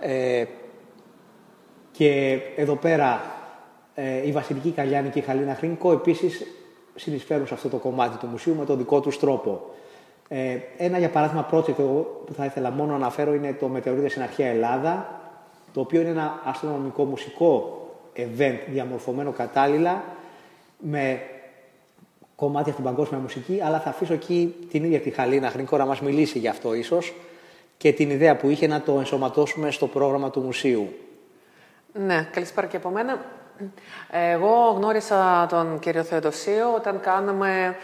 Ε, 0.00 0.44
και 1.92 2.40
εδώ 2.56 2.76
πέρα 2.76 3.20
ε, 3.94 4.26
η 4.26 4.32
Βασιλική 4.32 4.70
Καλιάνη 4.70 5.08
και 5.08 5.18
η 5.18 5.22
Χαλίνα 5.22 5.54
Χρήνκο 5.54 5.92
επίσης 5.92 6.46
συνεισφέρουν 6.94 7.46
σε 7.46 7.54
αυτό 7.54 7.68
το 7.68 7.76
κομμάτι 7.76 8.16
του 8.16 8.26
μουσείου 8.26 8.54
με 8.54 8.64
τον 8.64 8.78
δικό 8.78 9.00
τους 9.00 9.18
τρόπο. 9.18 9.70
Ε, 10.28 10.58
ένα 10.76 10.98
για 10.98 11.10
παράδειγμα 11.10 11.48
project 11.52 11.74
που 12.26 12.32
θα 12.36 12.44
ήθελα 12.44 12.70
μόνο 12.70 12.90
να 12.90 12.96
αναφέρω 12.96 13.34
είναι 13.34 13.52
το 13.52 13.68
Μετεωρίδες 13.68 14.10
στην 14.10 14.22
Αρχαία 14.22 14.48
Ελλάδα, 14.48 15.20
το 15.72 15.80
οποίο 15.80 16.00
είναι 16.00 16.10
ένα 16.10 16.40
αστρονομικό 16.44 17.04
μουσικό 17.04 17.80
event 18.16 18.58
διαμορφωμένο 18.68 19.32
κατάλληλα 19.32 20.04
με 20.78 21.20
κομμάτια 22.36 22.72
στην 22.72 22.84
παγκόσμια 22.84 23.20
μουσική, 23.20 23.60
αλλά 23.62 23.80
θα 23.80 23.90
αφήσω 23.90 24.12
εκεί 24.12 24.54
την 24.70 24.84
ίδια 24.84 25.00
τη 25.00 25.10
Χαλίνα 25.10 25.50
Χρυνκό 25.50 25.76
να 25.76 25.86
μας 25.86 26.00
μιλήσει 26.00 26.38
γι' 26.38 26.48
αυτό 26.48 26.74
ίσως 26.74 27.14
και 27.78 27.92
την 27.92 28.10
ιδέα 28.10 28.36
που 28.36 28.48
είχε 28.48 28.66
να 28.66 28.80
το 28.80 28.98
ενσωματώσουμε 28.98 29.70
στο 29.70 29.86
πρόγραμμα 29.86 30.30
του 30.30 30.40
μουσείου. 30.40 30.92
Ναι, 31.92 32.28
καλησπέρα 32.32 32.66
και 32.66 32.76
από 32.76 32.88
μένα. 32.88 33.24
Εγώ 34.10 34.70
γνώρισα 34.76 35.46
τον 35.48 35.78
κύριο 35.78 36.02
Θεοδοσίου 36.02 36.72
όταν 36.76 37.00
κάναμε 37.00 37.76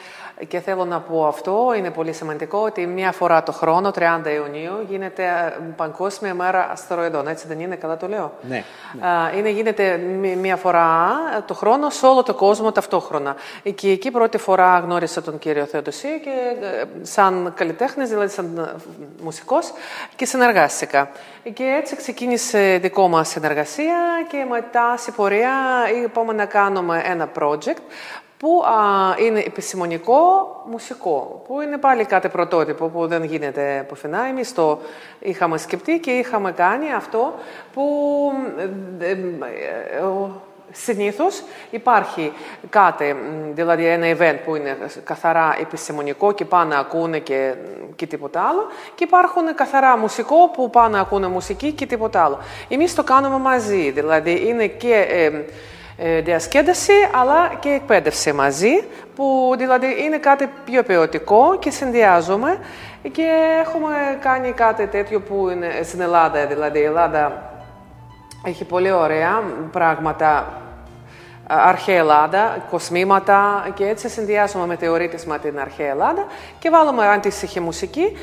και 0.49 0.61
θέλω 0.61 0.85
να 0.85 1.01
πω 1.01 1.27
αυτό, 1.27 1.75
είναι 1.77 1.91
πολύ 1.91 2.13
σημαντικό, 2.13 2.59
ότι 2.59 2.87
μία 2.87 3.13
φορά 3.13 3.43
το 3.43 3.53
χρόνο, 3.53 3.89
30 3.89 4.01
Ιουνίου, 4.35 4.87
γίνεται 4.89 5.23
ε, 5.23 5.63
Παγκόσμια 5.77 6.35
Μέρα 6.35 6.69
Αστεροειδών. 6.71 7.29
Έτσι 7.29 7.47
δεν 7.47 7.61
είναι, 7.61 7.77
καλά 7.77 7.97
το 7.97 8.09
λέω. 8.09 8.33
Ναι. 8.49 8.65
ναι. 8.93 9.39
Είναι, 9.39 9.49
γίνεται 9.49 9.97
μία 10.41 10.57
φορά 10.57 11.11
το 11.47 11.55
χρόνο 11.55 11.91
σε 11.91 12.07
όλο 12.07 12.23
το 12.23 12.35
κόσμο 12.35 12.73
ταυτόχρονα. 12.73 13.37
Και 13.75 13.91
εκεί 13.91 14.11
πρώτη 14.11 14.39
φορά 14.39 14.79
γνώρισα 14.79 15.23
τον 15.23 15.39
κύριο 15.39 15.65
Θεοδοσίου 15.65 16.21
και 16.21 16.31
ε, 16.61 16.85
σαν 17.03 17.53
καλλιτέχνης, 17.57 18.09
δηλαδή 18.09 18.29
σαν 18.29 18.59
ε, 18.59 18.75
μουσικός 19.23 19.73
και 20.17 20.27
συνεργάστηκα. 20.27 21.11
Και 21.53 21.79
έτσι 21.81 21.97
ξεκίνησε 21.97 22.79
δικό 22.83 23.09
μας 23.09 23.29
συνεργασία 23.29 23.97
και 24.29 24.47
μετά 24.51 24.97
σε 24.97 25.11
πορεία 25.11 25.53
είπαμε 26.05 26.33
να 26.33 26.45
κάνουμε 26.45 27.03
ένα 27.05 27.29
project 27.39 27.83
που 28.45 28.63
είναι 29.27 29.39
επιστημονικό 29.39 30.17
μουσικό, 30.71 31.43
που 31.47 31.61
είναι 31.61 31.79
πάλι 31.79 32.05
κάτι 32.05 32.29
πρωτότυπο 32.29 32.89
που 32.89 33.07
δεν 33.07 33.25
γίνεται 33.25 33.85
πουθενά. 33.89 34.25
Εμείς 34.25 34.55
το 34.55 34.79
είχαμε 35.19 35.59
σκεφτεί 35.59 35.99
και 35.99 36.11
είχαμε 36.11 36.53
κάνει 36.53 36.93
αυτό 36.93 37.35
που 37.73 37.83
ε, 38.99 39.11
ε, 39.11 39.17
συνήθως 40.71 41.43
υπάρχει 41.71 42.33
κάτι, 42.69 43.17
δηλαδή 43.53 43.87
ένα 43.87 44.17
event 44.19 44.39
που 44.45 44.57
είναι 44.57 44.77
καθαρά 45.05 45.57
επιστημονικό 45.61 46.33
και 46.33 46.45
πάνε 46.45 46.75
να 46.75 46.81
ακούνε 46.81 47.19
και, 47.19 47.55
και 47.97 48.07
τίποτα 48.07 48.41
άλλο 48.41 48.67
και 48.95 49.05
υπάρχουν 49.05 49.55
καθαρά 49.55 49.97
μουσικό 49.97 50.51
που 50.53 50.71
πάνε 50.71 50.97
να 50.97 51.01
ακούνε 51.01 51.27
μουσική 51.27 51.73
και 51.73 51.87
τίποτα 51.87 52.25
άλλο. 52.25 52.39
Εμείς 52.69 52.95
το 52.95 53.03
κάνουμε 53.03 53.39
μαζί, 53.39 53.91
δηλαδή 53.91 54.49
είναι 54.49 54.67
και... 54.67 55.07
Ε, 55.09 55.25
ε, 55.25 55.45
διασκέδαση 56.23 56.93
αλλά 57.13 57.53
και 57.61 57.69
εκπαίδευση 57.69 58.33
μαζί, 58.33 58.85
που 59.17 59.55
δηλαδή 59.59 59.87
είναι 60.05 60.19
κάτι 60.19 60.51
πιο 60.65 60.83
ποιοτικό 60.83 61.59
και 61.59 61.71
συνδυάζουμε 61.71 62.59
και 63.13 63.29
έχουμε 63.61 64.19
κάνει 64.21 64.53
κάτι 64.53 64.87
τέτοιο 64.87 65.21
που 65.21 65.49
είναι 65.49 65.71
στην 65.83 66.01
Ελλάδα, 66.01 66.47
δηλαδή 66.47 66.79
η 66.79 66.85
Ελλάδα 66.85 67.53
έχει 68.45 68.65
πολύ 68.65 68.91
ωραία 68.91 69.43
πράγματα 69.73 70.63
αρχαία 71.47 71.97
Ελλάδα, 71.97 72.65
κοσμήματα 72.71 73.69
και 73.75 73.85
έτσι 73.87 74.09
συνδυάζουμε 74.09 74.67
με 74.67 74.77
θεωρίτες 74.77 75.25
με 75.25 75.39
την 75.39 75.61
αρχαία 75.61 75.89
Ελλάδα 75.89 76.27
και 76.59 76.71
βάλουμε 76.71 77.07
αντίστοιχη 77.09 77.61
μουσική 77.61 78.17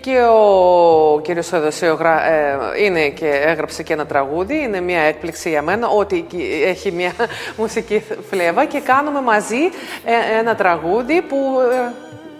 και 0.00 0.18
ο 0.20 1.20
κ. 1.20 1.42
Σοδοσίου 1.42 1.98
ε, 2.02 2.84
είναι 2.84 3.08
και 3.08 3.28
έγραψε 3.28 3.82
και 3.82 3.92
ένα 3.92 4.06
τραγούδι, 4.06 4.62
είναι 4.62 4.80
μια 4.80 5.00
έκπληξη 5.00 5.48
για 5.48 5.62
μένα 5.62 5.88
ότι 5.88 6.26
έχει 6.64 6.92
μια 6.92 7.12
μουσική 7.56 8.02
φλέβα 8.30 8.64
και 8.64 8.80
κάνουμε 8.80 9.20
μαζί 9.20 9.62
ε, 10.04 10.38
ένα 10.38 10.54
τραγούδι 10.54 11.22
που 11.22 11.36
ε, 11.72 11.92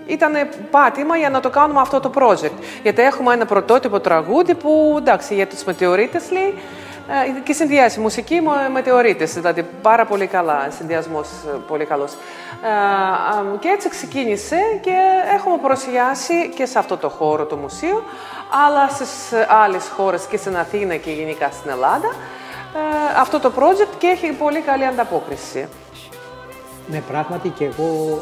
ήταν 0.07 0.33
πάτημα 0.71 1.17
για 1.17 1.31
να 1.31 1.41
το 1.41 1.51
κάνουμε 1.51 1.81
αυτό 1.81 2.01
το 2.01 2.11
project. 2.15 2.63
Γιατί 2.83 3.03
έχουμε 3.03 3.35
ένα 3.35 3.47
πρωτότυπο 3.47 4.01
τραγούδι 4.01 4.55
που 4.55 4.95
εντάξει 4.99 5.35
για 5.35 5.47
τους 5.47 5.65
μετεωρίτες 5.65 6.31
λέει 6.31 6.55
ε, 6.57 6.84
και 7.45 7.53
συνδυάσει 7.53 8.01
μουσική 8.01 8.41
με 8.41 8.69
μετεωρίτες, 8.73 9.33
δηλαδή 9.33 9.67
πάρα 9.83 10.07
πολύ 10.07 10.27
καλά, 10.27 10.69
συνδυασμός 10.71 11.29
ε, 11.29 11.57
πολύ 11.67 11.85
καλός. 11.85 12.13
Ε, 12.13 13.59
και 13.59 13.69
έτσι 13.69 13.89
ξεκίνησε 13.89 14.57
και 14.81 14.97
έχουμε 15.35 15.59
προσιάσει 15.63 16.49
και 16.57 16.67
σε 16.67 16.79
αυτό 16.79 16.97
το 16.97 17.09
χώρο 17.09 17.45
το 17.45 17.57
μουσείο, 17.57 18.03
αλλά 18.67 18.89
στις 18.89 19.33
άλλες 19.49 19.89
χώρες 19.97 20.27
και 20.27 20.37
στην 20.37 20.57
Αθήνα 20.57 20.97
και 20.97 21.11
γενικά 21.11 21.51
στην 21.51 21.71
Ελλάδα, 21.71 22.09
αυτό 23.19 23.41
το 23.41 23.53
project 23.59 23.95
και 23.99 24.07
έχει 24.07 24.33
πολύ 24.33 24.61
καλή 24.61 24.87
ανταπόκριση. 24.87 25.69
Ναι, 26.91 27.01
πράγματι 27.01 27.49
και 27.49 27.65
εγώ 27.65 28.21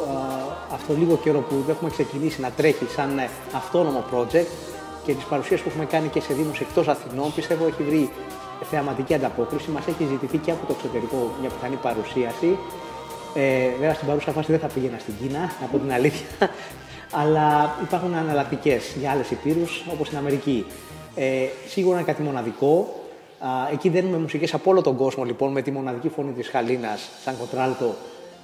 αυτό 0.73 0.95
λίγο 0.99 1.17
καιρό 1.17 1.39
που 1.39 1.65
έχουμε 1.69 1.91
ξεκινήσει 1.91 2.41
να 2.41 2.51
τρέχει 2.51 2.87
σαν 2.97 3.21
αυτόνομο 3.57 4.05
project 4.15 4.47
και 5.05 5.15
τις 5.15 5.25
παρουσίες 5.25 5.61
που 5.61 5.69
έχουμε 5.69 5.85
κάνει 5.85 6.09
και 6.09 6.21
σε 6.21 6.35
δήμους 6.35 6.61
εκτός 6.61 6.89
Αθηνών, 6.89 7.35
πιστεύω 7.35 7.67
έχει 7.67 7.83
βρει 7.83 8.11
θεαματική 8.71 9.15
ανταπόκριση. 9.15 9.71
Μας 9.71 9.87
έχει 9.87 10.05
ζητηθεί 10.05 10.39
και 10.39 10.51
από 10.51 10.67
το 10.67 10.73
εξωτερικό 10.77 11.31
μια 11.41 11.49
πιθανή 11.49 11.77
παρουσίαση. 11.77 12.59
Ε, 13.35 13.69
βέβαια 13.71 13.95
στην 13.95 14.07
παρούσα 14.07 14.33
φάση 14.33 14.51
δεν 14.51 14.61
θα 14.61 14.67
πήγαινα 14.67 14.99
στην 14.99 15.15
Κίνα, 15.21 15.53
από 15.63 15.79
την 15.79 15.93
αλήθεια. 15.93 16.27
Αλλά 17.21 17.77
υπάρχουν 17.83 18.15
αναλλακτικές 18.15 18.95
για 18.99 19.11
άλλες 19.11 19.31
υπήρους, 19.31 19.85
όπως 19.93 20.07
στην 20.07 20.19
Αμερική. 20.19 20.67
Ε, 21.15 21.47
σίγουρα 21.69 21.97
είναι 21.97 22.07
κάτι 22.07 22.23
μοναδικό. 22.23 22.95
Α, 23.39 23.49
εκεί 23.73 23.89
δένουμε 23.89 24.19
μουσικές 24.19 24.55
από 24.55 24.71
όλο 24.71 24.83
τον 24.83 24.97
κόσμο 24.97 25.25
λοιπόν 25.25 25.53
με 25.53 25.63
τη 25.63 25.71
μοναδική 25.71 26.09
φωνή 26.09 26.33
της 26.33 26.49
Χαλίνας, 26.49 27.09
σαν 27.25 27.39
κοντράλτο, 27.39 27.95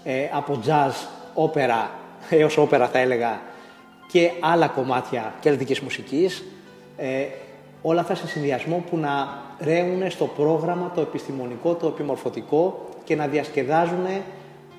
ε, 0.05 0.29
από 0.33 0.61
jazz, 0.67 1.07
όπερα 1.35 1.91
έως 2.31 2.57
όπερα 2.57 2.89
θα 2.89 2.99
έλεγα 2.99 3.41
και 4.13 4.31
άλλα 4.41 4.69
κομμάτια 4.69 5.35
κελτικής 5.41 5.81
μουσικής. 5.81 6.45
Ε, 6.97 7.25
όλα 7.83 8.01
αυτά 8.01 8.15
σε 8.15 8.27
συνδυασμό 8.27 8.85
που 8.91 8.97
να 8.97 9.43
ρέουν 9.61 10.11
στο 10.11 10.25
πρόγραμμα 10.25 10.93
το 10.95 11.01
επιστημονικό, 11.01 11.75
το 11.75 11.87
επιμορφωτικό 11.87 12.89
και 13.05 13.17
να 13.17 13.27
διασκεδάζουν, 13.27 14.07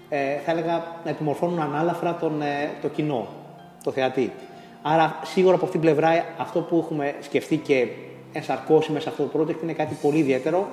ε, 0.09 0.37
θα 0.45 0.51
έλεγα, 0.51 0.83
να 1.03 1.09
επιμορφώνουν 1.09 1.59
ανάλαφρα 1.59 2.15
τον, 2.15 2.41
ε, 2.41 2.69
το 2.81 2.87
κοινό, 2.87 3.27
το 3.83 3.91
θεατή. 3.91 4.31
Άρα, 4.81 5.19
σίγουρα 5.23 5.55
από 5.55 5.65
αυτήν 5.65 5.81
την 5.81 5.89
πλευρά, 5.89 6.25
αυτό 6.37 6.59
που 6.59 6.77
έχουμε 6.77 7.15
σκεφτεί 7.19 7.57
και 7.57 7.87
ενσαρκώσει 8.33 8.91
μέσα 8.91 9.03
σε 9.03 9.09
αυτό 9.09 9.23
το 9.23 9.39
project 9.39 9.63
είναι 9.63 9.73
κάτι 9.73 9.97
πολύ 10.01 10.17
ιδιαίτερο 10.17 10.67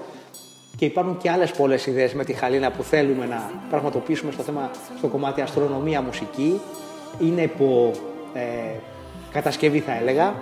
και 0.76 0.84
υπάρχουν 0.84 1.16
και 1.16 1.30
άλλες 1.30 1.50
πολλές 1.50 1.86
ιδέες 1.86 2.14
με 2.14 2.24
τη 2.24 2.32
Χαλίνα 2.32 2.70
που 2.70 2.82
θέλουμε 2.82 3.26
να 3.26 3.50
πραγματοποιήσουμε 3.70 4.32
στο 4.32 4.42
θέμα, 4.42 4.70
στο 4.98 5.06
κομμάτι 5.06 5.40
αστρονομία, 5.40 6.02
μουσική. 6.02 6.60
Είναι 7.20 7.42
υπό 7.42 7.90
ε, 8.34 8.40
κατασκευή 9.32 9.80
θα 9.80 9.96
έλεγα. 9.96 10.34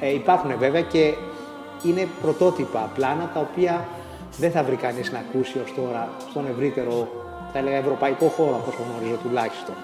Ε, 0.00 0.12
υπάρχουν 0.12 0.58
βέβαια 0.58 0.80
και 0.80 1.14
είναι 1.82 2.08
πρωτότυπα 2.22 2.90
πλάνα 2.94 3.30
τα 3.34 3.40
οποία 3.40 3.84
δεν 4.38 4.50
θα 4.50 4.62
βρει 4.62 4.76
κανείς 4.76 5.12
να 5.12 5.18
ακούσει 5.18 5.58
ως 5.64 5.74
τώρα 5.74 6.08
στον 6.30 6.46
ευρύτερο, 6.46 7.08
θα 7.52 7.58
έλεγα, 7.58 7.76
ευρωπαϊκό 7.76 8.26
χώρο, 8.26 8.62
όπως 8.62 8.74
γνωρίζω 8.88 9.16
τουλάχιστον. 9.22 9.74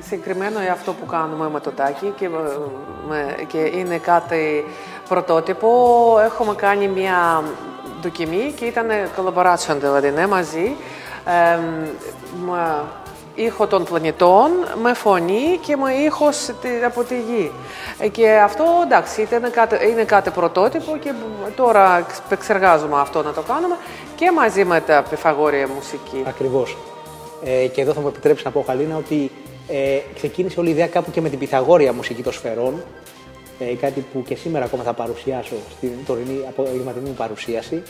Συγκεκριμένο 0.00 0.60
είναι 0.60 0.70
αυτό 0.70 0.92
που 0.92 1.06
κάνουμε 1.06 1.48
με 1.48 1.60
το 1.60 1.70
τάκι 1.70 2.12
και, 2.16 2.28
και 3.46 3.58
είναι 3.58 3.98
κάτι 3.98 4.64
πρωτότυπο. 5.08 5.68
Έχουμε 6.24 6.54
κάνει 6.54 6.88
μια 6.88 7.42
δοκιμή 8.02 8.52
και 8.56 8.64
ήταν 8.64 8.86
collaboration 9.16 9.76
δηλαδή, 9.78 10.10
ναι, 10.10 10.26
μαζί. 10.26 10.76
Ε, 11.24 11.58
ήχο 13.38 13.66
των 13.66 13.84
πλανητών 13.84 14.50
με 14.82 14.94
φωνή 14.94 15.58
και 15.66 15.76
με 15.76 15.92
ήχος 15.92 16.50
από 16.86 17.02
τη 17.02 17.14
γη. 17.14 17.50
Ε, 17.98 18.08
και 18.08 18.30
αυτό 18.30 18.64
εντάξει 18.84 19.28
είναι 19.32 19.48
κάτι, 19.48 19.88
είναι 19.90 20.04
κάτι 20.04 20.30
πρωτότυπο 20.30 20.96
και 20.96 21.12
τώρα 21.56 22.06
εξεργάζομαι 22.30 23.00
αυτό 23.00 23.22
να 23.22 23.32
το 23.32 23.40
κάνουμε 23.40 23.76
και 24.14 24.32
μαζί 24.32 24.64
με 24.64 24.80
τα 24.80 25.04
πιθαγόρια 25.10 25.68
μουσική. 25.74 26.22
Ακριβώς. 26.26 26.76
Ε, 27.44 27.66
και 27.66 27.80
εδώ 27.80 27.92
θα 27.92 28.00
μου 28.00 28.08
επιτρέψεις 28.08 28.44
να 28.44 28.50
πω, 28.50 28.64
Χαλίνα, 28.66 28.96
ότι 28.96 29.30
ε, 29.68 29.98
ξεκίνησε 30.14 30.60
όλη 30.60 30.68
η 30.68 30.72
ιδέα 30.72 30.86
κάπου 30.86 31.10
και 31.10 31.20
με 31.20 31.28
την 31.28 31.38
πιθαγόρια 31.38 31.92
μουσική 31.92 32.22
των 32.22 32.32
σφαιρών. 32.32 32.82
Ε, 33.58 33.74
κάτι 33.74 34.04
που 34.12 34.22
και 34.22 34.34
σήμερα 34.34 34.64
ακόμα 34.64 34.82
θα 34.82 34.92
παρουσιάσω 34.92 35.54
στην 35.76 35.90
τωρινή 36.06 36.44
απογευματινή 36.48 37.08
μου 37.08 37.14
παρουσίαση 37.14 37.82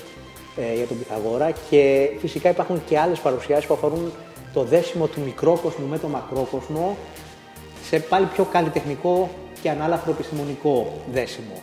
ε, 0.56 0.74
για 0.74 0.86
τον 0.86 0.98
Πιθαγόρα. 0.98 1.50
Και 1.70 2.10
φυσικά 2.20 2.48
υπάρχουν 2.48 2.82
και 2.88 2.98
άλλες 2.98 3.18
παρουσιάσεις 3.18 3.66
που 3.66 3.74
αφορούν 3.74 4.12
το 4.52 4.62
δέσιμο 4.62 5.06
του 5.06 5.20
μικρόκοσμου 5.20 5.86
με 5.86 5.98
το 5.98 6.08
μακρόκοσμο 6.08 6.96
σε 7.82 7.98
πάλι 7.98 8.26
πιο 8.26 8.44
καλλιτεχνικό 8.44 9.30
και 9.62 9.70
ανάλαφρο 9.70 10.10
επιστημονικό 10.10 10.92
δέσιμο. 11.12 11.62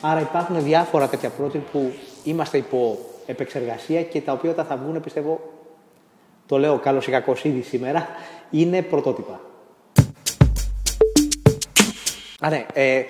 Άρα 0.00 0.20
υπάρχουν 0.20 0.62
διάφορα 0.62 1.08
τέτοια 1.08 1.32
project 1.40 1.62
που 1.72 1.92
είμαστε 2.24 2.58
υπό 2.58 2.98
επεξεργασία 3.26 4.02
και 4.02 4.20
τα 4.20 4.32
οποία 4.32 4.50
όταν 4.50 4.64
θα 4.64 4.76
βγουν, 4.76 5.00
πιστεύω, 5.00 5.40
το 6.46 6.58
λέω 6.58 6.78
καλώς 6.78 7.06
ή 7.06 7.10
κακώς 7.10 7.44
ήδη 7.44 7.62
σήμερα, 7.62 8.08
είναι 8.50 8.82
πρωτότυπα. 8.82 9.40
Άρα, 12.40 12.66
ε, 12.72 12.96
ε, 12.96 13.04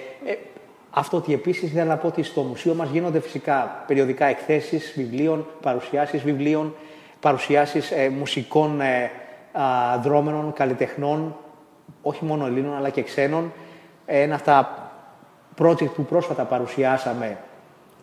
αυτό 0.91 1.17
ότι 1.17 1.33
επίσης 1.33 1.63
ήθελα 1.63 1.85
να 1.85 1.97
πω 1.97 2.07
ότι 2.07 2.23
στο 2.23 2.43
μουσείο 2.43 2.75
μας 2.75 2.91
γίνονται 2.91 3.21
φυσικά 3.21 3.85
περιοδικά 3.87 4.25
εκθέσεις 4.25 4.93
βιβλίων, 4.97 5.47
παρουσιάσεις 5.63 6.23
βιβλίων, 6.23 6.75
παρουσιάσεις 7.23 7.91
ε, 7.91 8.09
μουσικών 8.09 8.81
ε, 8.81 9.11
δρόμενων, 10.03 10.53
καλλιτεχνών, 10.53 11.37
όχι 12.03 12.25
μόνο 12.25 12.47
Ελλήνων 12.47 12.77
αλλά 12.77 12.91
και 12.91 13.03
ξένων. 13.03 13.53
Ένα 14.07 14.35
από 14.35 14.45
τα 14.45 14.91
project 15.59 15.95
που 15.95 16.05
πρόσφατα 16.05 16.45
παρουσιάσαμε 16.45 17.39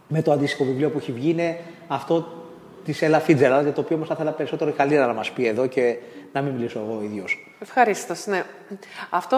με 0.08 0.22
το 0.22 0.32
αντίστοιχο 0.32 0.64
βιβλίο 0.64 0.90
που 0.90 0.98
έχει 0.98 1.12
βγει 1.12 1.30
είναι 1.30 1.58
αυτό 1.88 2.28
της 2.84 3.00
Ella 3.02 3.20
Fitzgerald, 3.28 3.62
για 3.62 3.74
το 3.74 3.82
οποίο 3.82 3.96
όμως 3.96 4.08
θα 4.08 4.14
ήθελα 4.14 4.32
περισσότερο 4.32 4.70
η 4.70 4.74
Καλίνα 4.74 5.06
να 5.06 5.14
μας 5.14 5.32
πει 5.32 5.48
εδώ 5.48 5.68
και 5.68 5.98
να 6.34 6.42
μην 6.42 6.54
μιλήσω 6.54 6.80
εγώ 6.80 7.02
ίδιος. 7.04 7.49
Ευχαρίστως, 7.62 8.26
ναι. 8.26 8.44
Αυτό 9.10 9.38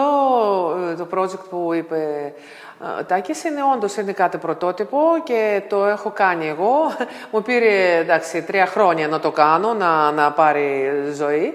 ε, 0.90 0.94
το 0.94 1.08
project 1.14 1.48
που 1.50 1.72
είπε 1.72 2.32
ε, 2.98 3.02
Τάκης 3.02 3.44
είναι 3.44 3.60
όντως 3.74 3.96
είναι 3.96 4.12
κάτι 4.12 4.38
πρωτότυπο 4.38 4.98
και 5.24 5.62
το 5.68 5.84
έχω 5.84 6.10
κάνει 6.10 6.48
εγώ. 6.48 6.96
Μου 7.30 7.42
πήρε 7.42 7.96
εντάξει, 7.96 8.42
τρία 8.42 8.66
χρόνια 8.66 9.08
να 9.08 9.20
το 9.20 9.30
κάνω, 9.30 9.74
να, 9.74 10.10
να 10.10 10.32
πάρει 10.32 10.92
ζωή. 11.14 11.54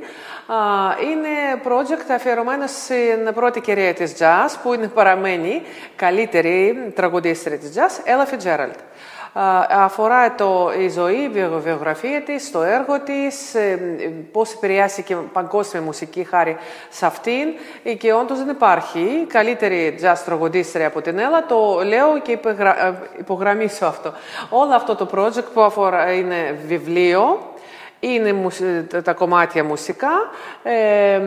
Είναι 1.11 1.61
project 1.63 2.11
αφιερωμένο 2.13 2.67
στην 2.67 3.33
πρώτη 3.33 3.61
κυρία 3.61 3.93
της 3.93 4.15
jazz, 4.19 4.55
που 4.63 4.73
είναι 4.73 4.87
παραμένει 4.87 5.61
καλύτερη 5.95 6.91
τραγουδίστρια 6.95 7.57
της 7.57 7.71
jazz, 7.75 8.09
Ella 8.09 8.33
Fitzgerald 8.33 8.86
αφορά 9.69 10.35
το, 10.35 10.71
η 10.79 10.89
ζωή, 10.89 11.15
η 11.15 11.29
βιογραφία 11.63 12.21
της, 12.21 12.51
το 12.51 12.61
έργο 12.61 12.99
της, 12.99 13.55
ε, 13.55 13.79
πώς 14.31 14.53
επηρεάσει 14.53 15.03
και 15.03 15.15
παγκόσμια 15.15 15.81
μουσική 15.81 16.23
χάρη 16.23 16.57
σε 16.89 17.05
αυτήν. 17.05 17.47
Και 17.97 18.13
όντως 18.13 18.37
δεν 18.37 18.49
υπάρχει 18.49 19.25
καλύτερη 19.27 19.99
jazz 20.01 20.17
τραγουδίστρια 20.25 20.87
από 20.87 21.01
την 21.01 21.19
Έλλα, 21.19 21.45
το 21.45 21.81
λέω 21.85 22.19
και 22.21 22.31
ε, 22.31 22.91
υπογραμμίσω 23.19 23.85
αυτό. 23.85 24.13
Όλο 24.49 24.75
αυτό 24.75 24.95
το 24.95 25.07
project 25.15 25.45
που 25.53 25.61
αφορά 25.61 26.11
είναι 26.11 26.59
βιβλίο, 26.65 27.39
είναι 27.99 28.35
τα 29.03 29.13
κομμάτια 29.13 29.63
μουσικά, 29.63 30.11
ε, 30.63 31.21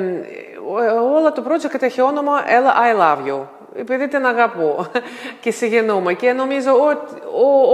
όλο 1.16 1.32
το 1.32 1.42
project 1.48 1.82
έχει 1.82 2.00
όνομα 2.00 2.42
Ella 2.44 2.98
I 2.98 3.00
Love 3.00 3.28
You 3.30 3.59
επειδή 3.74 4.08
την 4.08 4.26
αγαπώ 4.26 4.86
και 5.42 5.50
συγγενούμε. 5.50 6.12
Και 6.12 6.32
νομίζω 6.32 6.72
ότι 6.72 7.22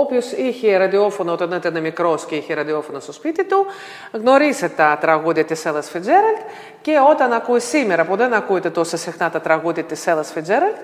όποιος 0.00 0.32
είχε 0.32 0.76
ραδιόφωνο 0.76 1.32
όταν 1.32 1.52
ήταν 1.52 1.80
μικρός 1.80 2.24
και 2.24 2.34
είχε 2.34 2.54
ραδιόφωνο 2.54 3.00
στο 3.00 3.12
σπίτι 3.12 3.44
του, 3.44 3.66
γνωρίζει 4.12 4.68
τα 4.68 4.98
τραγούδια 5.00 5.44
της 5.44 5.64
Έλλα 5.64 5.82
Φιτζέραλτ 5.82 6.38
και 6.80 6.92
όταν 7.10 7.32
ακούει 7.32 7.60
σήμερα, 7.60 8.04
που 8.04 8.16
δεν 8.16 8.34
ακούτε 8.34 8.70
τόσο 8.70 8.96
συχνά 8.96 9.30
τα 9.30 9.40
τραγούδια 9.40 9.84
της 9.84 10.06
Έλλα 10.06 10.22
Φιτζέραλτ, 10.22 10.76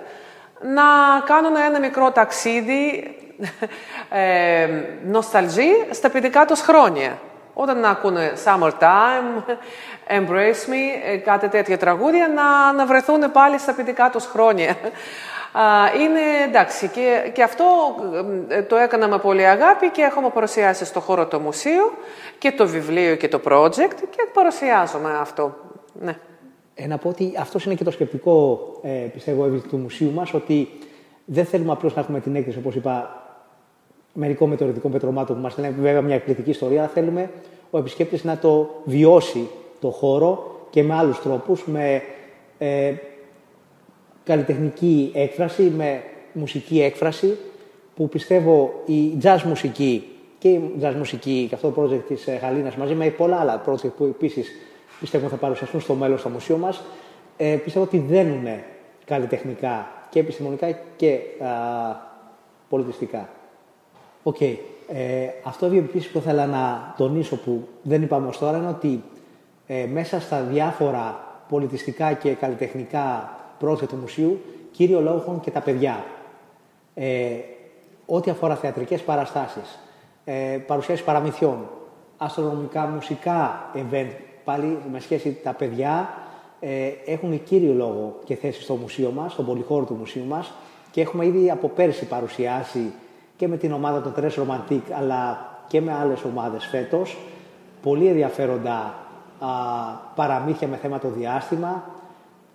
να 0.61 0.83
κάνουν 1.25 1.57
ένα 1.57 1.81
μικρό 1.81 2.11
ταξίδι 2.11 3.17
ε, 4.09 4.69
νοσταλγή 5.05 5.87
στα 5.91 6.11
παιδικά 6.11 6.45
τους 6.45 6.61
χρόνια. 6.61 7.19
Όταν 7.55 7.85
ακούνε 7.85 8.33
Summertime, 8.45 9.43
Embrace 10.19 10.69
Me, 10.69 11.19
κάτι 11.25 11.49
τέτοια 11.49 11.79
τραγούδια, 11.79 12.29
να, 12.29 12.73
να 12.73 12.87
βρεθούν 12.87 13.33
πάλι 13.33 13.59
στα 13.59 13.75
ποιητικά 13.75 14.11
τους 14.11 14.25
χρόνια. 14.25 14.77
Είναι 16.03 16.21
εντάξει 16.49 16.89
και, 16.89 17.31
και 17.33 17.43
αυτό 17.43 17.65
το 18.69 18.77
έκανα 18.77 19.09
με 19.09 19.19
πολύ 19.19 19.47
αγάπη 19.47 19.91
και 19.91 20.03
έχουμε 20.03 20.31
παρουσιάσει 20.31 20.85
στο 20.85 21.01
χώρο 21.01 21.27
το 21.27 21.41
μουσείο 21.41 21.93
και 22.39 22.53
το 22.53 22.67
βιβλίο 22.67 23.17
και 23.17 23.29
το 23.29 23.41
project 23.45 23.95
και 24.11 24.29
παρουσιάζουμε 24.33 25.19
αυτό. 25.21 25.55
Ναι. 25.93 26.17
Ε, 26.75 26.87
να 26.87 26.99
πω 26.99 27.09
ότι 27.09 27.33
αυτός 27.39 27.65
είναι 27.65 27.75
και 27.75 27.85
το 27.85 27.91
σκεπτικό, 27.91 28.61
ε, 28.83 28.89
πιστεύω, 28.89 29.47
του 29.47 29.77
μουσείου 29.77 30.13
μας, 30.13 30.35
ότι 30.35 30.69
δεν 31.25 31.45
θέλουμε 31.45 31.73
απλώς 31.73 31.95
να 31.95 32.01
έχουμε 32.01 32.21
την 32.21 32.37
έκθεση, 32.37 32.59
όπως 32.59 32.75
είπα, 32.75 33.22
μερικών 34.13 34.49
μετεωρητικών 34.49 34.91
πετρωμάτων 34.91 35.37
που 35.37 35.43
μας 35.43 35.59
λένε 35.59 35.75
βέβαια 35.79 36.01
μια 36.01 36.15
εκπληκτική 36.15 36.51
ιστορία. 36.51 36.87
Θέλουμε 36.87 37.31
ο 37.71 37.79
επισκέπτης 37.79 38.25
να 38.25 38.39
το 38.39 38.71
βιώσει 38.85 39.49
το 39.81 39.91
χώρο 39.91 40.61
και 40.71 40.83
με 40.83 40.95
άλλους 40.95 41.21
τρόπους, 41.21 41.67
με 41.67 42.03
ε, 42.59 42.95
καλλιτεχνική 44.25 45.11
έκφραση, 45.15 45.63
με 45.63 46.03
μουσική 46.33 46.83
έκφραση, 46.83 47.37
που 47.97 48.09
πιστεύω 48.09 48.83
η 48.87 49.19
jazz 49.23 49.43
μουσική 49.45 50.05
και 50.39 50.49
η 50.49 50.73
jazz 50.81 50.95
μουσική 50.97 51.47
και 51.49 51.55
αυτό 51.55 51.71
το 51.71 51.83
project 51.83 52.03
της 52.09 52.27
ε, 52.27 52.35
Γαλήνας 52.43 52.77
μαζί 52.77 52.95
με 52.95 53.11
πολλά 53.11 53.37
άλλα 53.37 53.65
project 53.67 53.91
που 53.97 54.05
επίσης 54.05 54.49
πιστεύω 55.01 55.29
θα 55.29 55.37
παρουσιαστούν 55.37 55.81
στο 55.81 55.95
μέλλον 55.95 56.19
στο 56.19 56.29
μουσείο 56.29 56.57
μας, 56.57 56.83
ε, 57.37 57.57
πιστεύω 57.65 57.85
ότι 57.85 57.99
δένουν 57.99 58.45
καλλιτεχνικά 59.05 59.91
και 60.11 60.19
επιστημονικά 60.19 60.79
και 60.97 61.19
α, 61.41 61.49
πολιτιστικά. 62.69 63.29
OK. 64.23 64.37
Okay. 64.41 64.57
Ε, 64.89 65.29
αυτό 65.43 65.67
επίσης 65.67 66.11
που 66.11 66.19
ήθελα 66.19 66.47
να 66.47 66.95
τονίσω 66.97 67.37
που 67.37 67.69
δεν 67.83 68.03
είπαμε 68.03 68.29
ως 68.29 68.39
τώρα 68.39 68.57
είναι 68.57 68.69
ότι 68.69 69.03
ε, 69.67 69.87
μέσα 69.87 70.21
στα 70.21 70.41
διάφορα 70.41 71.21
πολιτιστικά 71.49 72.13
και 72.13 72.31
καλλιτεχνικά 72.31 73.37
project 73.61 73.89
του 73.89 73.97
μουσείου, 73.97 74.41
κύριο 74.73 75.01
λόγο 75.01 75.17
έχουν 75.17 75.41
και 75.41 75.51
τα 75.51 75.61
παιδιά. 75.61 76.05
Ε, 76.95 77.35
ό,τι 78.07 78.31
αφορά 78.31 78.57
θεατρικές 78.57 79.03
παραστάσεις, 79.03 79.79
ε, 80.25 80.59
παρουσιάσεις 80.67 81.05
παραμυθιών, 81.05 81.69
αστρονομικά, 82.17 82.87
μουσικά 82.87 83.71
event, 83.75 84.11
πάλι 84.45 84.79
με 84.93 85.01
σχέση 85.01 85.39
τα 85.43 85.53
παιδιά 85.53 86.09
ε, 86.61 86.93
έχουν 87.07 87.43
κύριο 87.43 87.73
λόγο 87.73 88.19
και 88.25 88.35
θέση 88.35 88.63
στο 88.63 88.75
μουσείο 88.75 89.11
μας, 89.11 89.33
στον 89.33 89.47
πολυχώρο 89.47 89.85
του 89.85 89.95
μουσείου 89.95 90.25
μας 90.25 90.53
και 90.91 91.01
έχουμε 91.01 91.27
ήδη 91.27 91.51
από 91.51 91.69
πέρσι 91.69 92.05
παρουσιάσει 92.05 92.93
και 93.43 93.49
με 93.49 93.57
την 93.57 93.73
ομάδα 93.73 94.01
των 94.01 94.15
Τρες 94.15 94.35
Ρομαντίκ 94.35 94.93
αλλά 94.93 95.51
και 95.69 95.81
με 95.81 95.93
άλλες 95.93 96.25
ομάδες 96.25 96.67
φέτος 96.67 97.19
πολύ 97.83 98.07
ενδιαφέροντα 98.07 98.95
α, 99.39 99.49
παραμύθια 100.15 100.69
με 100.69 100.77
θέμα 100.77 100.99
το 100.99 101.09
διάστημα, 101.09 101.91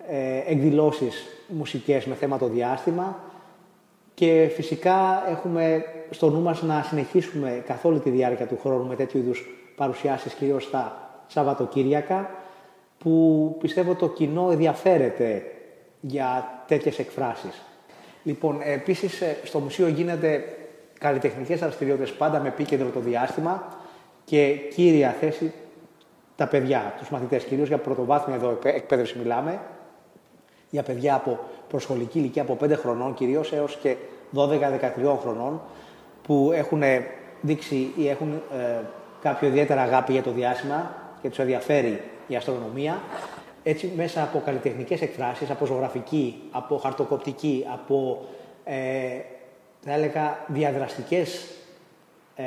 ε, 0.07 0.51
εκδηλώσεις 0.51 1.25
μουσικές 1.47 2.05
με 2.05 2.15
θέμα 2.15 2.37
το 2.37 2.47
διάστημα 2.47 3.17
και 4.13 4.51
φυσικά 4.55 5.23
έχουμε 5.29 5.83
στο 6.09 6.29
νου 6.29 6.41
μας 6.41 6.61
να 6.61 6.83
συνεχίσουμε 6.83 7.63
καθ' 7.67 7.85
όλη 7.85 7.99
τη 7.99 8.09
διάρκεια 8.09 8.45
του 8.45 8.59
χρόνου 8.61 8.87
με 8.87 8.95
τέτοιου 8.95 9.19
είδους 9.19 9.45
παρουσιάσεις 9.75 10.33
κυρίως 10.33 10.63
στα 10.63 11.11
Σαββατοκύριακα 11.27 12.29
που 12.97 13.55
πιστεύω 13.59 13.95
το 13.95 14.07
κοινό 14.07 14.49
ενδιαφέρεται 14.51 15.43
για 16.01 16.61
τέτοιες 16.67 16.99
εκφράσεις. 16.99 17.61
Λοιπόν, 18.23 18.57
επίσης 18.63 19.21
ε, 19.21 19.37
στο 19.43 19.59
μουσείο 19.59 19.87
γίνεται 19.87 20.43
καλλιτεχνικές 20.99 21.59
δραστηριότητες 21.59 22.11
πάντα 22.11 22.39
με 22.39 22.47
επίκεντρο 22.47 22.89
το 22.89 22.99
διάστημα 22.99 23.67
και 24.25 24.55
κύρια 24.73 25.15
θέση 25.19 25.53
τα 26.35 26.47
παιδιά, 26.47 26.93
τους 26.97 27.09
μαθητές, 27.09 27.43
κυρίως 27.43 27.67
για 27.67 27.77
πρωτοβάθμια 27.77 28.35
εδώ 28.35 28.59
εκπαίδευση 28.63 29.17
μιλάμε, 29.17 29.59
για 30.69 30.83
παιδιά 30.83 31.15
από 31.15 31.39
προσχολική 31.69 32.19
ηλικία 32.19 32.41
από 32.41 32.57
5 32.63 32.71
χρονών 32.71 33.13
κυρίως 33.13 33.53
έως 33.53 33.77
και 33.81 33.95
12-13 34.35 35.17
χρονών 35.21 35.61
που 36.23 36.51
έχουν 36.53 36.81
δείξει 37.41 37.93
ή 37.95 38.09
έχουν 38.09 38.41
ε, 38.57 38.79
κάποιο 39.21 39.47
ιδιαίτερα 39.47 39.81
αγάπη 39.81 40.11
για 40.11 40.23
το 40.23 40.31
διάστημα 40.31 40.91
και 41.21 41.29
τους 41.29 41.39
ενδιαφέρει 41.39 42.01
η 42.27 42.35
αστρονομία. 42.35 43.01
Έτσι 43.63 43.91
μέσα 43.95 44.23
από 44.23 44.41
καλλιτεχνικές 44.45 45.01
εκφράσεις, 45.01 45.49
από 45.49 45.65
ζωγραφική, 45.65 46.43
από 46.51 46.77
χαρτοκοπτική, 46.77 47.65
από 47.73 48.25
ε, 48.63 48.75
θα 49.89 49.93
έλεγα 49.93 50.37
διαδραστικές 50.47 51.45
ε, 52.35 52.43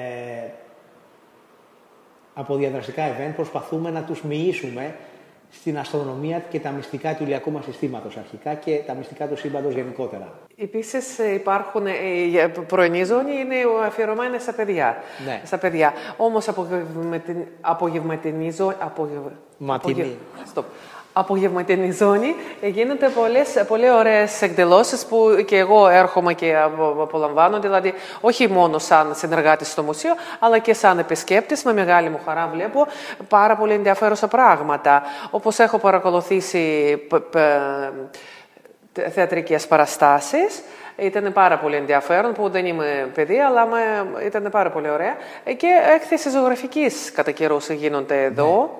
από 2.34 2.56
διαδραστικά 2.56 3.02
event 3.08 3.32
προσπαθούμε 3.36 3.90
να 3.90 4.02
τους 4.02 4.22
μοιήσουμε 4.22 4.94
στην 5.50 5.78
αστρονομία 5.78 6.42
και 6.50 6.60
τα 6.60 6.70
μυστικά 6.70 7.14
του 7.14 7.22
ηλιακού 7.22 7.50
μας 7.50 7.64
συστήματος 7.64 8.16
αρχικά 8.16 8.54
και 8.54 8.80
τα 8.86 8.94
μυστικά 8.94 9.26
του 9.26 9.36
σύμπαντος 9.36 9.74
γενικότερα. 9.74 10.38
Επίσης 10.56 11.18
ε, 11.18 11.32
υπάρχουν, 11.32 11.86
η 11.86 12.38
ε, 12.38 12.46
πρωινή 12.48 13.04
ζώνη 13.04 13.32
είναι 13.32 13.54
αφιερωμένη 13.86 14.38
στα 14.38 14.52
παιδιά. 14.52 14.96
Ναι. 15.26 15.42
Στα 15.44 15.58
παιδιά. 15.58 15.92
Όμως 16.16 16.48
απογευματινή 17.60 18.50
ζώνη... 18.50 18.74
Ματινή 19.58 20.16
απογευματινή 21.12 21.92
ζώνη 21.92 22.34
γίνονται 22.60 23.08
πολλές, 23.08 23.64
πολύ 23.68 23.90
ωραίες 23.90 24.42
εκδηλώσεις 24.42 25.06
που 25.06 25.44
και 25.46 25.56
εγώ 25.56 25.88
έρχομαι 25.88 26.34
και 26.34 26.56
απολαμβάνω, 27.02 27.60
δηλαδή 27.60 27.94
όχι 28.20 28.48
μόνο 28.48 28.78
σαν 28.78 29.14
συνεργάτης 29.14 29.70
στο 29.70 29.82
μουσείο, 29.82 30.14
αλλά 30.38 30.58
και 30.58 30.74
σαν 30.74 30.98
επισκέπτης, 30.98 31.62
με 31.62 31.72
μεγάλη 31.72 32.08
μου 32.08 32.20
χαρά 32.24 32.50
βλέπω 32.52 32.86
πάρα 33.28 33.56
πολύ 33.56 33.72
ενδιαφέρουσα 33.72 34.28
πράγματα. 34.28 35.02
Όπως 35.30 35.58
έχω 35.58 35.78
παρακολουθήσει 35.78 36.98
θεατρικές 39.10 39.66
παραστάσεις, 39.66 40.62
ήταν 40.96 41.32
πάρα 41.32 41.58
πολύ 41.58 41.76
ενδιαφέρον, 41.76 42.32
που 42.32 42.48
δεν 42.48 42.66
είμαι 42.66 43.10
παιδί, 43.14 43.38
αλλά 43.38 43.68
ήταν 44.26 44.48
πάρα 44.50 44.70
πολύ 44.70 44.90
ωραία. 44.90 45.16
Και 45.56 45.68
έκθεση 45.94 46.30
ζωγραφικής 46.30 47.12
κατά 47.14 47.30
καιρούς 47.30 47.68
γίνονται 47.68 48.24
εδώ. 48.24 48.70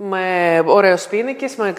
Ναι 0.00 0.08
με 0.08 0.62
ωραίους 0.66 1.06
πίνακε, 1.06 1.46
με 1.56 1.74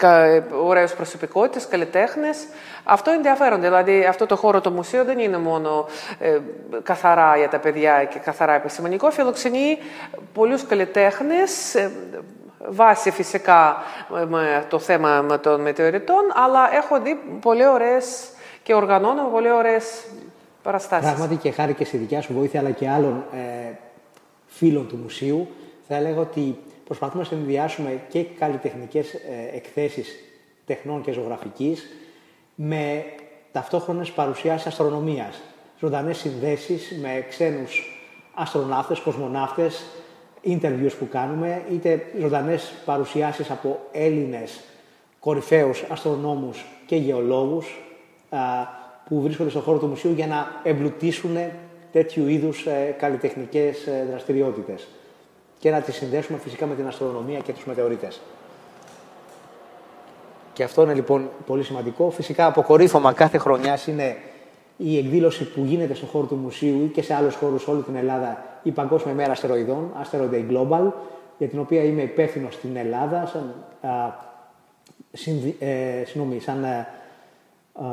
ωραίε 0.64 0.86
προσωπικότητες, 0.86 1.66
καλλιτέχνες. 1.66 2.46
Αυτό 2.84 3.10
είναι 3.10 3.18
ενδιαφέρον. 3.18 3.60
Δηλαδή, 3.60 4.04
αυτό 4.04 4.26
το 4.26 4.36
χώρο, 4.36 4.60
το 4.60 4.70
μουσείο, 4.70 5.04
δεν 5.04 5.18
είναι 5.18 5.38
μόνο 5.38 5.86
ε, 6.18 6.38
καθαρά 6.82 7.36
για 7.36 7.48
τα 7.48 7.58
παιδιά 7.58 8.04
και 8.04 8.18
καθαρά 8.18 8.52
επιστημονικό. 8.52 9.10
Φιλοξενεί 9.10 9.78
πολλούς 10.34 10.66
καλλιτέχνες, 10.66 11.74
ε, 11.74 11.90
βάσει 12.68 13.10
φυσικά 13.10 13.76
με 14.28 14.64
το 14.68 14.78
θέμα 14.78 15.20
με 15.20 15.38
των 15.38 15.60
μετεωρητών, 15.60 16.22
αλλά 16.34 16.74
έχω 16.74 17.00
δει 17.00 17.20
πολύ 17.40 17.66
ωραίες 17.66 18.28
και 18.62 18.74
οργανώνω 18.74 19.22
πολύ 19.32 19.50
ωραίες 19.50 20.04
παραστάσεις. 20.62 21.10
Πράγματι 21.10 21.36
και 21.36 21.50
χάρη 21.50 21.74
και 21.74 21.84
στη 21.84 21.96
δικιά 21.96 22.22
σου 22.22 22.32
βοήθεια, 22.32 22.60
αλλά 22.60 22.70
και 22.70 22.88
άλλων 22.88 23.24
ε, 23.32 23.72
φίλων 24.46 24.88
του 24.88 24.98
μουσείου, 25.02 25.48
θα 25.88 25.94
έλεγα 25.94 26.20
ότι 26.20 26.58
προσπαθούμε 26.92 27.22
να 27.22 27.28
συνδυάσουμε 27.28 28.00
και 28.08 28.24
καλλιτεχνικές 28.24 29.14
ε, 29.14 29.20
εκθέσεις 29.54 30.14
τεχνών 30.66 31.02
και 31.02 31.12
ζωγραφικής 31.12 31.86
με 32.54 33.04
ταυτόχρονες 33.52 34.10
παρουσιάσεις 34.10 34.66
αστρονομίας. 34.66 35.40
Ζωντανές 35.80 36.18
συνδέσεις 36.18 36.98
με 37.00 37.24
ξένους 37.28 38.00
αστροναύτες, 38.34 38.98
κοσμοναύτες, 38.98 39.84
interviews 40.44 40.92
που 40.98 41.08
κάνουμε, 41.08 41.62
είτε 41.72 42.06
ζωντανές 42.20 42.72
παρουσιάσεις 42.84 43.50
από 43.50 43.80
Έλληνες 43.92 44.60
κορυφαίους 45.18 45.84
αστρονόμους 45.88 46.64
και 46.86 46.96
γεωλόγους 46.96 47.80
που 49.08 49.20
βρίσκονται 49.20 49.50
στον 49.50 49.62
χώρο 49.62 49.78
του 49.78 49.86
μουσείου 49.86 50.12
για 50.12 50.26
να 50.26 50.60
εμπλουτίσουν 50.62 51.36
τέτοιου 51.92 52.28
είδους 52.28 52.66
ε, 52.66 52.96
καλλιτεχνικές 52.98 53.86
ε, 53.86 54.06
δραστηριότητες 54.10 54.86
και 55.62 55.70
να 55.70 55.80
τη 55.80 55.92
συνδέσουμε 55.92 56.38
φυσικά 56.38 56.66
με 56.66 56.74
την 56.74 56.86
αστρονομία 56.86 57.38
και 57.38 57.52
τους 57.52 57.64
μετεωρίτες. 57.64 58.20
Και 60.52 60.64
αυτό 60.64 60.82
είναι 60.82 60.94
λοιπόν 60.94 61.30
πολύ 61.46 61.62
σημαντικό. 61.62 62.10
Φυσικά 62.10 62.46
αποκορύφωμα 62.46 63.12
κάθε 63.12 63.38
χρονιάς 63.38 63.86
είναι 63.86 64.16
η 64.76 64.98
εκδήλωση 64.98 65.44
που 65.44 65.64
γίνεται 65.64 65.94
στον 65.94 66.08
χώρο 66.08 66.26
του 66.26 66.34
μουσείου 66.34 66.84
ή 66.84 66.86
και 66.86 67.02
σε 67.02 67.14
άλλους 67.14 67.34
χώρους 67.34 67.66
όλη 67.66 67.82
την 67.82 67.96
Ελλάδα 67.96 68.44
η 68.62 68.70
Παγκόσμια 68.70 69.14
Μέρα 69.14 69.32
Αστεροειδών, 69.32 69.92
Asteroid 70.02 70.34
Day 70.34 70.44
Global, 70.50 70.92
για 71.38 71.48
την 71.48 71.58
οποία 71.58 71.84
είμαι 71.84 72.02
υπεύθυνο 72.02 72.50
στην 72.50 72.76
Ελλάδα, 72.76 73.26
σαν, 73.26 73.54
α, 73.90 74.12
συνδυ, 75.12 75.56
ε, 75.58 76.04
σαν 76.38 76.64
ε, 76.64 76.68
α, 77.72 77.84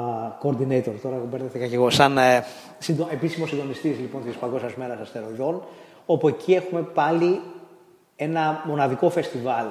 coordinator, 0.44 0.94
τώρα 1.02 1.22
μπέρδευτηκα 1.30 1.68
και 1.68 1.76
εγώ, 1.76 1.90
σαν 1.90 2.18
ε, 2.18 2.44
συντο, 2.80 3.08
επίσημος 3.12 3.50
συντονιστής 3.50 4.00
λοιπόν 4.00 4.24
της 4.24 4.36
Παγκόσμιας 4.36 4.76
Μέρας 4.76 5.00
Αστεροειδών, 5.00 5.62
όπου 6.06 6.28
εκεί 6.28 6.54
έχουμε 6.54 6.82
πάλι 6.82 7.40
ένα 8.22 8.64
μοναδικό 8.66 9.10
φεστιβάλ 9.10 9.66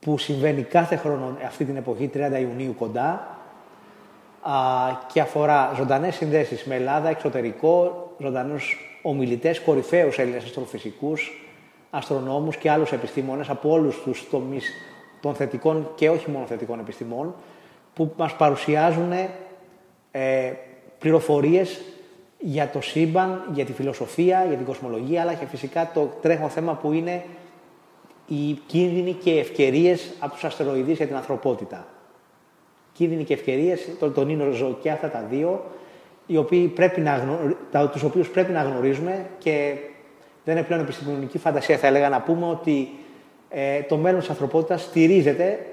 που 0.00 0.18
συμβαίνει 0.18 0.62
κάθε 0.62 0.96
χρόνο 0.96 1.36
αυτή 1.46 1.64
την 1.64 1.76
εποχή, 1.76 2.10
30 2.14 2.40
Ιουνίου 2.40 2.74
κοντά, 2.78 3.38
α, 4.42 4.52
και 5.12 5.20
αφορά 5.20 5.72
ζωντανές 5.76 6.14
συνδέσεις 6.14 6.64
με 6.64 6.74
Ελλάδα, 6.74 7.08
εξωτερικό, 7.08 8.06
ζωντανούς 8.18 8.76
ομιλητές, 9.02 9.60
κορυφαίους 9.60 10.18
Έλληνες 10.18 10.44
αστροφυσικούς, 10.44 11.46
αστρονόμους 11.90 12.56
και 12.56 12.70
άλλους 12.70 12.92
επιστήμονες 12.92 13.48
από 13.48 13.70
όλους 13.70 14.02
τους 14.02 14.28
τομείς 14.30 14.72
των 15.20 15.34
θετικών 15.34 15.90
και 15.94 16.10
όχι 16.10 16.30
μόνο 16.30 16.46
θετικών 16.46 16.78
επιστημών 16.78 17.34
που 17.94 18.12
μας 18.16 18.36
παρουσιάζουν 18.36 19.12
ε, 20.10 20.52
πληροφορίες 20.98 21.80
για 22.44 22.68
το 22.68 22.80
σύμπαν, 22.80 23.44
για 23.54 23.64
τη 23.64 23.72
φιλοσοφία, 23.72 24.44
για 24.48 24.56
την 24.56 24.66
κοσμολογία, 24.66 25.20
αλλά 25.20 25.34
και 25.34 25.46
φυσικά 25.46 25.90
το 25.94 26.12
τρέχον 26.22 26.48
θέμα 26.48 26.74
που 26.74 26.92
είναι 26.92 27.24
οι 28.26 28.58
κίνδυνοι 28.66 29.12
και 29.12 29.38
ευκαιρίες 29.38 30.12
από 30.18 30.32
τους 30.32 30.44
αστεροειδείς 30.44 30.96
για 30.96 31.06
την 31.06 31.16
ανθρωπότητα. 31.16 31.86
Κίνδυνοι 32.92 33.24
και 33.24 33.34
ευκαιρίες, 33.34 33.88
τον 33.98 34.14
τονίζω 34.14 34.78
και 34.82 34.90
αυτά 34.90 35.08
τα 35.08 35.26
δύο, 35.30 35.64
οι 36.26 36.36
οποίοι 36.36 36.68
πρέπει 36.68 37.00
να 37.00 37.88
τους 37.92 38.02
οποίους 38.02 38.28
πρέπει 38.28 38.52
να 38.52 38.62
γνωρίζουμε 38.62 39.26
και 39.38 39.74
δεν 40.44 40.56
είναι 40.56 40.66
πλέον 40.66 40.80
επιστημονική 40.80 41.38
φαντασία, 41.38 41.78
θα 41.78 41.86
έλεγα 41.86 42.08
να 42.08 42.20
πούμε 42.20 42.46
ότι 42.46 42.88
ε, 43.48 43.82
το 43.82 43.96
μέλλον 43.96 44.20
της 44.20 44.28
ανθρωπότητας 44.28 44.82
στηρίζεται 44.82 45.66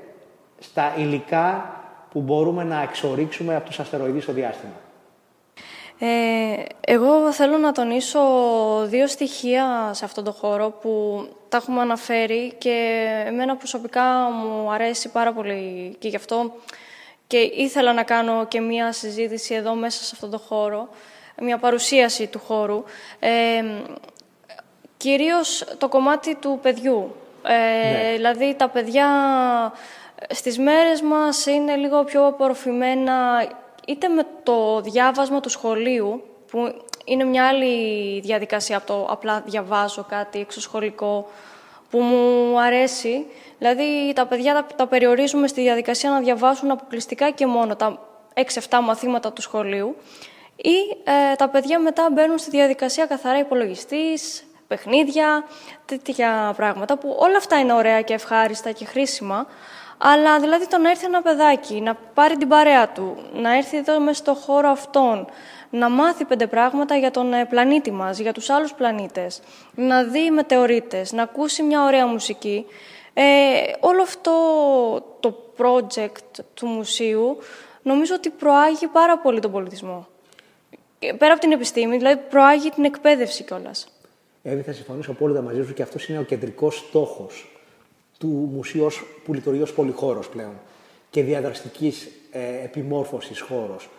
στα 0.59 0.93
υλικά 0.97 1.73
που 2.11 2.21
μπορούμε 2.21 2.63
να 2.63 2.81
εξορίξουμε 2.81 3.55
από 3.55 3.65
τους 3.65 3.79
αστεροειδείς 3.79 4.23
στο 4.23 4.33
διάστημα. 4.33 4.73
Ε, 5.99 6.65
εγώ 6.81 7.31
θέλω 7.31 7.57
να 7.57 7.71
τονίσω 7.71 8.19
δύο 8.85 9.07
στοιχεία 9.07 9.91
σε 9.93 10.05
αυτόν 10.05 10.23
τον 10.23 10.33
χώρο 10.33 10.69
που 10.69 11.25
τα 11.49 11.57
έχουμε 11.57 11.81
αναφέρει 11.81 12.53
και 12.57 13.07
εμένα 13.25 13.55
προσωπικά 13.55 14.29
μου 14.31 14.71
αρέσει 14.71 15.09
πάρα 15.09 15.33
πολύ 15.33 15.95
και 15.99 16.07
γι' 16.07 16.15
αυτό 16.15 16.53
και 17.27 17.37
ήθελα 17.37 17.93
να 17.93 18.03
κάνω 18.03 18.45
και 18.47 18.61
μία 18.61 18.91
συζήτηση 18.91 19.53
εδώ 19.53 19.73
μέσα 19.73 20.03
σε 20.03 20.11
αυτόν 20.13 20.29
τον 20.29 20.39
χώρο, 20.39 20.89
μία 21.41 21.57
παρουσίαση 21.57 22.27
του 22.27 22.39
χώρου. 22.39 22.83
Ε, 23.19 23.63
κυρίως 24.97 25.65
το 25.77 25.87
κομμάτι 25.87 26.35
του 26.35 26.59
παιδιού. 26.61 27.15
Ε, 27.43 27.53
ναι. 27.53 28.11
Δηλαδή 28.15 28.55
τα 28.57 28.69
παιδιά 28.69 29.07
στις 30.29 30.57
μέρες 30.57 31.01
μας 31.01 31.45
είναι 31.45 31.75
λίγο 31.75 32.03
πιο 32.03 32.25
απορροφημένα 32.25 33.47
είτε 33.89 34.07
με 34.07 34.25
το 34.43 34.81
διάβασμα 34.81 35.39
του 35.39 35.49
σχολείου, 35.49 36.23
που 36.51 36.81
είναι 37.05 37.23
μια 37.23 37.47
άλλη 37.47 38.19
διαδικασία 38.19 38.77
από 38.77 38.85
το 38.85 39.05
απλά 39.09 39.41
διαβάζω 39.45 40.05
κάτι 40.09 40.39
εξωσχολικό, 40.39 41.29
που 41.89 41.99
μου 41.99 42.59
αρέσει. 42.59 43.25
Δηλαδή, 43.57 44.13
τα 44.15 44.25
παιδιά 44.25 44.53
τα, 44.53 44.75
τα 44.75 44.87
περιορίζουμε 44.87 45.47
στη 45.47 45.61
διαδικασία 45.61 46.09
να 46.09 46.19
διαβάσουν 46.19 46.71
αποκλειστικά 46.71 47.29
και 47.29 47.45
μόνο 47.45 47.75
τα 47.75 47.99
6-7 48.69 48.79
μαθήματα 48.83 49.33
του 49.33 49.41
σχολείου 49.41 49.95
ή 50.55 50.75
ε, 51.03 51.35
τα 51.35 51.49
παιδιά 51.49 51.79
μετά 51.79 52.09
μπαίνουν 52.11 52.37
στη 52.37 52.49
διαδικασία 52.49 53.05
καθαρά 53.05 53.39
υπολογιστής, 53.39 54.43
παιχνίδια, 54.67 55.43
τέτοια 55.85 56.53
πράγματα 56.55 56.97
που 56.97 57.15
όλα 57.19 57.37
αυτά 57.37 57.59
είναι 57.59 57.73
ωραία 57.73 58.01
και 58.01 58.13
ευχάριστα 58.13 58.71
και 58.71 58.85
χρήσιμα, 58.85 59.47
αλλά 60.01 60.39
δηλαδή 60.39 60.67
το 60.67 60.77
να 60.77 60.89
έρθει 60.89 61.05
ένα 61.05 61.21
παιδάκι, 61.21 61.81
να 61.81 61.95
πάρει 62.13 62.37
την 62.37 62.47
παρέα 62.47 62.89
του, 62.89 63.17
να 63.33 63.57
έρθει 63.57 63.77
εδώ 63.77 63.99
μέσα 63.99 64.13
στο 64.13 64.33
χώρο 64.33 64.69
αυτόν, 64.69 65.27
να 65.69 65.89
μάθει 65.89 66.25
πέντε 66.25 66.47
πράγματα 66.47 66.95
για 66.95 67.11
τον 67.11 67.33
ε, 67.33 67.45
πλανήτη 67.45 67.91
μας, 67.91 68.19
για 68.19 68.33
τους 68.33 68.49
άλλους 68.49 68.73
πλανήτες, 68.73 69.41
να 69.75 70.03
δει 70.03 70.31
μετεωρίτες, 70.31 71.11
να 71.11 71.23
ακούσει 71.23 71.63
μια 71.63 71.83
ωραία 71.83 72.05
μουσική. 72.05 72.65
Ε, 73.13 73.23
όλο 73.79 74.01
αυτό 74.01 74.31
το 75.19 75.53
project 75.57 76.43
του 76.53 76.67
μουσείου 76.67 77.37
νομίζω 77.81 78.15
ότι 78.15 78.29
προάγει 78.29 78.87
πάρα 78.87 79.17
πολύ 79.17 79.39
τον 79.39 79.51
πολιτισμό. 79.51 80.07
Ε, 80.99 81.11
πέρα 81.11 81.31
από 81.31 81.41
την 81.41 81.51
επιστήμη, 81.51 81.97
δηλαδή 81.97 82.21
προάγει 82.29 82.69
την 82.69 82.83
εκπαίδευση 82.83 83.43
κιόλας. 83.43 83.87
Εύη, 84.43 84.61
θα 84.61 84.71
συμφωνήσω 84.71 85.11
απόλυτα 85.11 85.41
μαζί 85.41 85.63
σου 85.63 85.73
και 85.73 85.81
αυτός 85.81 86.09
είναι 86.09 86.19
ο 86.19 86.23
κεντρικός 86.23 86.77
στόχος 86.77 87.58
του 88.19 88.49
μουσείου 88.53 88.87
που 89.25 89.33
λειτουργεί 89.33 89.61
ως 89.61 89.73
πολυχώρος 89.73 90.29
πλέον 90.29 90.53
και 91.09 91.23
διαδραστικής 91.23 92.09
ε, 92.31 92.63
επιμόρφωσης 92.63 93.41
χώρος. 93.41 93.89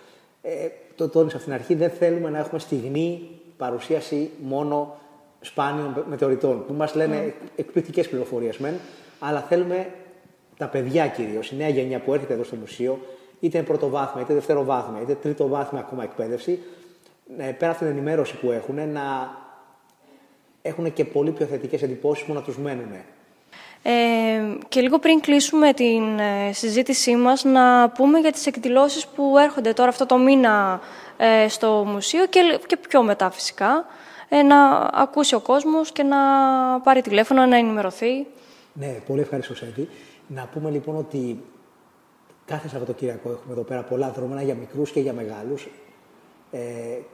Ε, 0.43 0.69
το 0.97 1.09
τόνισα 1.09 1.37
από 1.37 1.45
την 1.45 1.55
αρχή, 1.55 1.75
δεν 1.75 1.91
θέλουμε 1.91 2.31
να 2.31 2.39
έχουμε 2.39 2.59
στιγμή 2.59 3.29
παρουσίαση 3.57 4.31
μόνο 4.43 4.99
σπάνιων 5.41 6.05
μετεωρητών, 6.09 6.67
που 6.67 6.73
μας 6.73 6.95
λένε 6.95 7.27
mm. 7.27 7.49
εκπληκτικές 7.57 8.09
πληροφορίες 8.09 8.59
μεν, 8.59 8.75
αλλά 9.19 9.41
θέλουμε 9.41 9.93
τα 10.57 10.69
παιδιά 10.69 11.07
κυρίως, 11.07 11.51
η 11.51 11.57
νέα 11.57 11.69
γενιά 11.69 12.01
που 12.01 12.15
έρχεται 12.15 12.33
εδώ 12.33 12.45
στο 12.45 12.57
μουσείο, 12.57 12.99
είτε 13.41 13.59
είναι 13.59 13.67
πρωτοβάθμια, 13.67 14.23
είτε 14.23 14.35
δευτεροβάθμια, 14.35 15.01
είτε 15.03 15.15
τρίτοβάθμια 15.15 15.81
ακόμα 15.81 16.03
εκπαίδευση, 16.03 16.59
ε, 17.39 17.51
πέρα 17.51 17.71
από 17.71 17.81
την 17.81 17.89
ενημέρωση 17.89 18.37
που 18.37 18.51
έχουν, 18.51 18.91
να 18.93 19.31
έχουν 20.63 20.93
και 20.93 21.05
πολύ 21.05 21.31
πιο 21.31 21.47
θετικές 21.47 21.83
εντυπώσεις 21.83 22.25
που 22.25 22.33
να 22.33 22.43
τους 22.43 22.59
μένουν. 22.59 22.93
Ε, 23.83 23.91
και 24.69 24.81
λίγο 24.81 24.99
πριν 24.99 25.21
κλείσουμε 25.21 25.73
την 25.73 26.19
ε, 26.19 26.53
συζήτησή 26.53 27.17
μας, 27.17 27.45
να 27.45 27.91
πούμε 27.91 28.19
για 28.19 28.33
τις 28.33 28.47
εκδηλώσεις 28.47 29.07
που 29.07 29.39
έρχονται 29.39 29.73
τώρα 29.73 29.89
αυτό 29.89 30.07
το 30.07 30.19
μήνα 30.19 30.81
ε, 31.17 31.49
στο 31.49 31.85
μουσείο 31.87 32.27
και, 32.27 32.41
και 32.67 32.77
πιο 32.77 33.03
μετά 33.03 33.31
φυσικά, 33.31 33.87
ε, 34.29 34.43
να 34.43 34.91
ακούσει 34.93 35.35
ο 35.35 35.41
κόσμος 35.41 35.93
και 35.93 36.03
να 36.03 36.17
πάρει 36.81 37.01
τηλέφωνο, 37.01 37.47
να 37.47 37.57
ενημερωθεί. 37.57 38.27
Ναι, 38.73 38.97
πολύ 39.07 39.21
ευχαριστώ 39.21 39.55
Σέντη. 39.55 39.89
Να 40.27 40.49
πούμε 40.53 40.71
λοιπόν 40.71 40.97
ότι 40.97 41.43
κάθε 42.45 42.69
Σαββατοκύριακο 42.69 43.31
έχουμε 43.31 43.53
εδώ 43.53 43.63
πέρα 43.63 43.83
πολλά 43.83 44.11
δρόμενα 44.11 44.43
για 44.43 44.55
μικρούς 44.55 44.91
και 44.91 45.01
για 45.01 45.13
μεγάλους, 45.13 45.69
ε, 46.51 46.61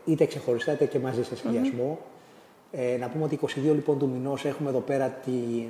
είτε 0.05 0.24
ξεχωριστά 0.24 0.72
είτε 0.72 0.85
και 0.85 0.98
μαζί 0.98 1.24
σε 1.24 1.37
συνδυασμό. 1.37 1.98
Ε, 2.72 2.96
να 2.96 3.09
πούμε 3.09 3.24
ότι 3.24 3.38
22 3.46 3.48
λοιπόν 3.62 3.98
του 3.98 4.09
μηνός 4.09 4.44
έχουμε 4.44 4.68
εδώ 4.68 4.81
πέρα 4.81 5.09
την 5.09 5.68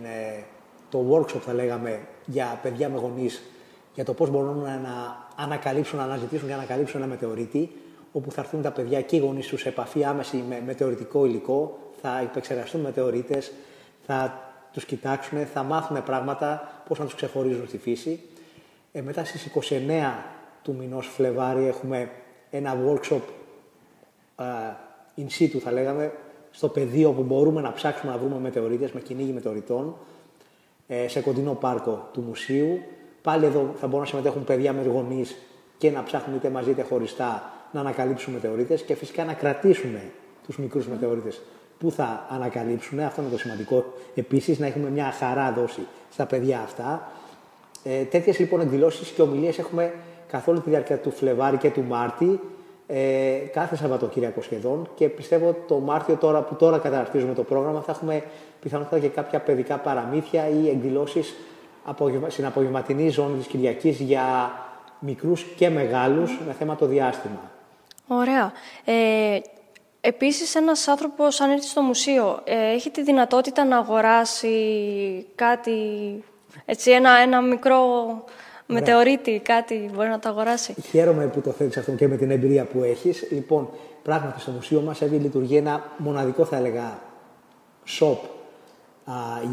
το 0.97 1.17
workshop 1.17 1.41
θα 1.41 1.53
λέγαμε 1.53 2.01
για 2.27 2.59
παιδιά 2.63 2.89
με 2.89 2.99
γονείς 2.99 3.43
για 3.95 4.05
το 4.05 4.15
πώς 4.15 4.31
μπορούν 4.31 4.59
να 4.63 5.27
ανακαλύψουν, 5.37 5.99
να 5.99 6.05
αναζητήσουν 6.05 6.47
και 6.47 6.53
να 6.53 6.59
ανακαλύψουν 6.59 7.01
ένα 7.01 7.09
μετεωρίτη, 7.09 7.71
όπου 8.13 8.31
θα 8.31 8.41
έρθουν 8.41 8.63
τα 8.63 8.71
παιδιά 8.71 9.01
και 9.01 9.17
οι 9.17 9.19
γονείς 9.19 9.47
τους 9.47 9.61
σε 9.61 9.69
επαφή 9.69 10.05
άμεση 10.05 10.45
με 10.49 10.63
μετεωρητικό 10.67 11.25
υλικό, 11.25 11.79
θα 12.01 12.21
επεξεργαστούν 12.21 12.81
μετεωρίτες, 12.81 13.53
θα 14.07 14.41
τους 14.73 14.85
κοιτάξουν, 14.85 15.47
θα 15.47 15.63
μάθουν 15.63 16.03
πράγματα, 16.03 16.69
πώς 16.89 16.99
να 16.99 17.05
τους 17.05 17.15
ξεχωρίζουν 17.15 17.67
στη 17.67 17.79
φύση. 17.79 18.21
Ε, 18.93 19.01
μετά 19.01 19.25
στις 19.25 19.45
29 19.45 20.25
του 20.63 20.75
μηνός 20.75 21.07
Φλεβάρι 21.07 21.67
έχουμε 21.67 22.11
ένα 22.51 22.77
workshop 22.87 23.21
uh, 24.37 24.45
in 25.17 25.43
situ 25.43 25.59
θα 25.59 25.73
λέγαμε, 25.73 26.13
στο 26.51 26.69
πεδίο 26.69 27.13
που 27.13 27.23
μπορούμε 27.23 27.61
να 27.61 27.73
ψάξουμε 27.73 28.13
να 28.13 28.19
βρούμε 28.19 28.39
μετεωρίτες 28.39 28.93
με 28.93 29.01
κυνήγι 29.01 29.33
μετεωρητών. 29.33 29.97
Ε, 30.89 31.09
σε 31.09 31.21
κοντινό 31.21 31.53
πάρκο 31.53 32.09
του 32.13 32.21
μουσείου. 32.21 32.81
Πάλι 33.23 33.45
εδώ 33.45 33.71
θα 33.81 33.87
μπορούν 33.87 34.01
να 34.01 34.07
συμμετέχουν 34.07 34.45
παιδιά 34.45 34.73
με 34.73 34.83
γονείς 34.83 35.37
και 35.79 35.91
να 35.91 36.03
ψάχνουν 36.03 36.37
είτε 36.37 36.49
μαζί 36.49 36.71
είτε 36.71 36.83
χωριστά 36.83 37.53
να 37.73 37.81
ανακαλύψουν 37.81 38.33
μετεωρίτες 38.33 38.83
και 38.83 38.95
φυσικά 38.95 39.25
να 39.25 39.33
κρατήσουν 39.33 39.95
τους 40.47 40.59
μικρούς 40.59 40.85
mm. 40.85 40.91
μετεωρίτες 40.91 41.41
που 41.79 41.91
θα 41.91 42.27
ανακαλύψουν. 42.31 43.01
Αυτό 43.01 43.23
είναι 43.23 43.31
το 43.31 43.39
σημαντικό. 43.39 43.85
Επίσης, 44.15 44.59
να 44.59 44.67
έχουμε 44.67 44.91
μια 44.91 45.13
χαρά 45.19 45.53
δόση 45.53 45.87
στα 46.13 46.27
παιδιά 46.27 46.61
αυτά. 46.61 47.11
Ε, 47.85 48.03
Τέτοιες 48.03 48.39
λοιπόν 48.39 48.61
εκδηλώσεις 48.61 49.09
και 49.09 49.23
ομιλίες 49.23 49.59
έχουμε 49.59 49.93
καθ' 50.31 50.49
όλη 50.49 50.61
τη 50.61 50.71
διάρκεια 50.71 50.99
του 50.99 51.11
Φλεβάρι 51.11 51.57
και 51.57 51.71
του 51.71 51.83
Μάρτη, 51.83 52.41
ε, 52.87 53.37
κάθε 53.53 53.77
Σαββατοκύριακο 53.77 54.43
σχεδόν. 54.43 54.89
Και 54.95 55.09
πιστεύω 55.09 55.49
ότι 55.49 55.61
το 55.67 55.79
Μάρτιο, 55.79 56.17
τώρα 56.17 56.41
που 56.41 56.55
τώρα 56.55 56.79
καταρτίζουμε 56.79 57.35
το 57.35 57.43
πρόγραμμα, 57.43 57.81
θα 57.81 57.93
έχουμε 57.93 58.23
πιθανότατα 58.61 58.99
και 58.99 59.09
κάποια 59.09 59.41
παιδικά 59.41 59.77
παραμύθια 59.77 60.49
ή 60.49 60.69
εκδηλώσεις 60.69 61.35
στην 62.29 62.47
απογευματινή 62.47 63.09
ζώνης 63.09 63.37
της 63.39 63.47
Κυριακής 63.47 64.01
για 64.01 64.53
μικρούς 64.99 65.43
και 65.43 65.69
μεγάλους 65.69 66.39
με 66.47 66.53
θέμα 66.53 66.77
το 66.77 66.87
διάστημα. 66.87 67.51
Ωραία. 68.07 68.53
Ε, 68.85 69.39
επίσης, 70.01 70.55
ένας 70.55 70.89
άνθρωπος, 70.89 71.41
αν 71.41 71.51
έρθει 71.51 71.67
στο 71.67 71.81
μουσείο, 71.81 72.41
ε, 72.45 72.73
έχει 72.73 72.91
τη 72.91 73.03
δυνατότητα 73.03 73.65
να 73.65 73.77
αγοράσει 73.77 75.27
κάτι, 75.35 75.73
έτσι, 76.65 76.91
ένα, 76.91 77.11
ένα 77.17 77.41
μικρό 77.41 77.85
μετεωρίτη, 78.67 79.41
κάτι 79.45 79.91
μπορεί 79.95 80.09
να 80.09 80.19
το 80.19 80.29
αγοράσει. 80.29 80.75
Χαίρομαι 80.91 81.27
που 81.27 81.41
το 81.41 81.51
θέλεις 81.51 81.77
αυτό 81.77 81.93
και 81.93 82.09
με 82.09 82.17
την 82.17 82.31
εμπειρία 82.31 82.65
που 82.65 82.83
έχεις. 82.83 83.31
Λοιπόν, 83.31 83.69
πράγματι 84.03 84.41
στο 84.41 84.51
μουσείο 84.51 84.81
μας 84.81 85.01
λειτουργεί 85.01 85.57
ένα 85.57 85.93
μοναδικό, 85.97 86.45
θα 86.45 86.57
έλεγα, 86.57 86.99
shop 88.01 88.17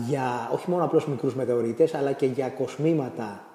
για 0.07 0.49
όχι 0.53 0.69
μόνο 0.69 0.83
απλώς 0.83 1.07
μικρούς 1.07 1.35
μετεωρίτες, 1.35 1.93
αλλά 1.93 2.11
και 2.11 2.25
για 2.25 2.47
κοσμήματα 2.47 3.45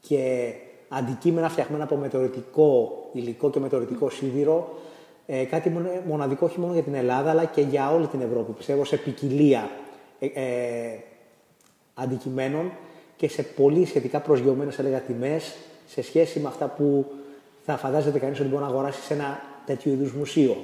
και 0.00 0.52
αντικείμενα 0.88 1.48
φτιαγμένα 1.48 1.84
από 1.84 1.96
μετεωρητικό 1.96 2.92
υλικό 3.12 3.50
και 3.50 3.60
μετεωρητικό 3.60 4.10
σίδηρο. 4.10 4.78
Ε, 5.26 5.44
κάτι 5.44 5.72
μοναδικό 6.06 6.46
όχι 6.46 6.60
μόνο 6.60 6.72
για 6.72 6.82
την 6.82 6.94
Ελλάδα, 6.94 7.30
αλλά 7.30 7.44
και 7.44 7.60
για 7.60 7.92
όλη 7.92 8.06
την 8.06 8.20
Ευρώπη. 8.20 8.52
Πιστεύω 8.52 8.84
σε 8.84 8.96
ποικιλία 8.96 9.70
ε, 10.18 10.26
ε 10.26 11.00
αντικειμένων 11.94 12.72
και 13.16 13.28
σε 13.28 13.42
πολύ 13.42 13.86
σχετικά 13.86 14.20
προσγειωμένες 14.20 14.78
έλεγα 14.78 14.98
τιμές 14.98 15.54
σε 15.88 16.02
σχέση 16.02 16.40
με 16.40 16.48
αυτά 16.48 16.66
που 16.66 17.06
θα 17.64 17.76
φαντάζεται 17.76 18.18
κανείς 18.18 18.40
ότι 18.40 18.48
μπορεί 18.48 18.62
να 18.62 18.68
αγοράσει 18.68 19.00
σε 19.00 19.14
ένα 19.14 19.40
τέτοιο 19.66 19.92
είδους 19.92 20.12
μουσείο. 20.12 20.56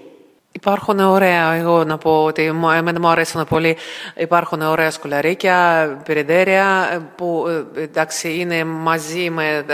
Υπάρχουν 0.54 0.98
ωραία, 0.98 1.52
εγώ 1.52 1.84
να 1.84 1.98
πω 1.98 2.24
ότι 2.24 2.44
εμένα 2.76 3.00
μου 3.00 3.08
αρέσουν 3.08 3.46
πολύ. 3.48 3.76
Υπάρχουν 4.16 4.62
ωραία 4.62 4.90
σκουλαρίκια, 4.90 5.88
πυρεντέρια 6.04 6.88
που 7.16 7.46
εντάξει 7.74 8.34
είναι 8.38 8.64
μαζί 8.64 9.30
με, 9.30 9.64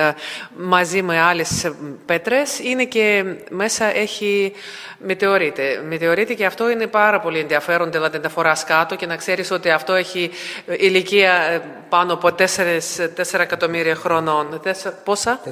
μαζί 0.57 1.03
με 1.03 1.21
άλλες 1.21 1.73
πέτρες. 2.07 2.59
Είναι 2.59 2.85
και 2.85 3.25
μέσα 3.51 3.97
έχει 3.97 4.53
μετεωρίτη. 4.99 5.63
Μετεωρίτη 5.89 6.35
και 6.35 6.47
αυτό 6.47 6.71
είναι 6.71 6.87
πάρα 6.87 7.21
πολύ 7.21 7.39
ενδιαφέρον, 7.39 7.93
δηλαδή 7.93 8.19
να 8.19 8.29
φοράς 8.29 8.65
κάτω 8.65 8.95
και 8.95 9.07
να 9.07 9.17
ξέρεις 9.17 9.51
ότι 9.51 9.71
αυτό 9.71 9.93
έχει 9.95 10.31
ηλικία 10.67 11.63
πάνω 11.89 12.13
από 12.13 12.29
4, 12.29 12.43
4 13.17 13.41
εκατομμύρια 13.41 13.95
χρονών. 13.95 14.61
πόσα; 15.05 15.41
4,5 15.45 15.51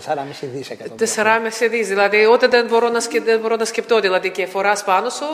δις 0.52 0.70
εκατομμύρια. 0.70 1.40
4,5 1.60 1.68
δις, 1.70 1.88
δηλαδή 1.88 2.24
όταν 2.24 2.50
δεν 2.50 2.66
μπορώ 2.66 2.88
να, 2.88 3.00
σκε, 3.00 3.20
δεν 3.20 3.38
μπορώ 3.40 3.56
να 3.56 3.64
σκεφτώ, 3.64 4.00
δηλαδή 4.00 4.30
και 4.30 4.46
φοράς 4.46 4.84
πάνω 4.84 5.10
σου 5.16 5.24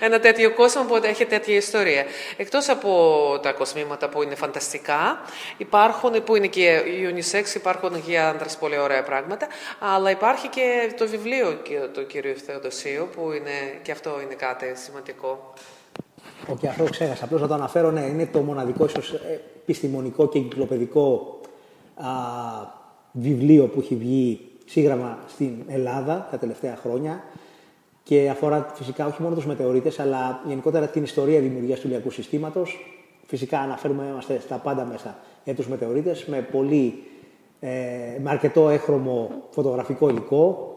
ένα 0.00 0.20
τέτοιο 0.20 0.54
κόσμο 0.54 0.82
που 0.82 1.00
έχει 1.02 1.24
τέτοια 1.24 1.56
ιστορία. 1.56 2.04
Εκτός 2.36 2.68
από 2.68 2.90
τα 3.42 3.52
κοσμήματα 3.52 4.08
που 4.08 4.22
είναι 4.22 4.34
φανταστικά, 4.34 5.20
υπάρχουν 5.56 6.24
που 6.24 6.36
είναι 6.36 6.46
και 6.46 6.82
unisex, 7.12 7.54
υπάρχουν 7.54 8.04
και 8.06 8.18
άντρες 8.18 8.56
πολύ 8.56 8.78
ωραία 8.78 9.02
πράγματα, 9.02 9.46
αλλά 9.78 10.10
υπάρχει 10.10 10.48
και 10.48 10.92
το 10.96 11.08
βιβλίο 11.08 11.56
του 11.92 12.06
κύριου 12.06 12.36
Θεοδοσίου, 12.46 13.08
που 13.14 13.32
είναι, 13.32 13.80
και 13.82 13.92
αυτό 13.92 14.10
είναι 14.24 14.34
κάτι 14.34 14.72
σημαντικό. 14.84 15.52
Όχι, 16.52 16.66
αυτό 16.66 16.84
ξέχασα. 16.84 17.24
Απλώς 17.24 17.40
να 17.40 17.46
το 17.46 17.54
αναφέρω, 17.54 17.90
ναι, 17.90 18.00
είναι 18.00 18.26
το 18.26 18.40
μοναδικό 18.40 18.84
ίσως 18.84 19.14
επιστημονικό 19.62 20.28
και 20.28 20.38
κυκλοπαιδικό 20.38 21.40
α, 21.94 22.06
βιβλίο 23.12 23.66
που 23.66 23.80
έχει 23.80 23.94
βγει 23.94 24.40
σύγγραμμα 24.66 25.18
στην 25.28 25.64
Ελλάδα 25.68 26.28
τα 26.30 26.38
τελευταία 26.38 26.76
χρόνια 26.82 27.24
και 28.08 28.28
αφορά 28.30 28.72
φυσικά 28.74 29.06
όχι 29.06 29.22
μόνο 29.22 29.34
τους 29.34 29.46
μετεωρίτες, 29.46 29.98
αλλά 29.98 30.42
γενικότερα 30.46 30.86
την 30.86 31.02
ιστορία 31.02 31.40
δημιουργίας 31.40 31.80
του 31.80 31.86
ηλιακού 31.86 32.10
συστήματος. 32.10 32.98
Φυσικά 33.26 33.58
αναφέρουμε 33.58 34.04
είμαστε 34.12 34.40
στα 34.40 34.56
πάντα 34.56 34.84
μέσα 34.84 35.18
για 35.44 35.54
τους 35.54 35.68
μετεωρίτες 35.68 36.24
με, 36.24 36.40
πολύ, 36.52 37.02
ε, 37.60 37.68
με 38.22 38.30
αρκετό 38.30 38.68
έχρωμο 38.68 39.30
φωτογραφικό 39.50 40.08
υλικό 40.08 40.74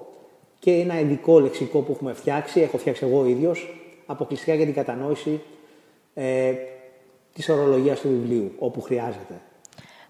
και 0.59 0.71
ένα 0.71 0.99
ειδικό 0.99 1.39
λεξικό 1.39 1.79
που 1.79 1.91
έχουμε 1.91 2.13
φτιάξει, 2.13 2.61
έχω 2.61 2.77
φτιάξει 2.77 3.05
εγώ 3.05 3.25
ίδιος, 3.25 3.75
αποκλειστικά 4.05 4.53
για 4.53 4.65
την 4.65 4.73
κατανόηση 4.73 5.41
ε, 6.13 6.53
της 7.33 7.49
ορολογίας 7.49 7.99
του 7.99 8.07
βιβλίου, 8.07 8.51
όπου 8.59 8.81
χρειάζεται. 8.81 9.41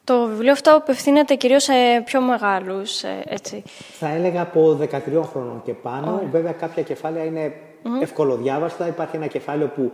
Το 0.04 0.26
βιβλίο 0.26 0.52
αυτό 0.52 0.76
απευθύνεται 0.76 1.36
κυρίως 1.36 1.64
σε 1.64 1.74
πιο 2.06 2.22
μεγάλους, 2.22 3.04
ε, 3.04 3.24
έτσι. 3.26 3.64
Θα 4.00 4.08
έλεγα 4.08 4.42
από 4.42 4.80
13 4.82 5.24
χρόνων 5.24 5.62
και 5.66 5.74
πάνω. 5.74 6.22
Βέβαια 6.32 6.52
κάποια 6.52 6.84
κεφάλαια 6.84 7.24
είναι 7.24 7.54
mm-hmm. 7.84 8.02
ευκολοδιάβαστα. 8.02 8.88
Υπάρχει 8.88 9.16
ένα 9.16 9.28
κεφάλαιο 9.28 9.68
που 9.68 9.92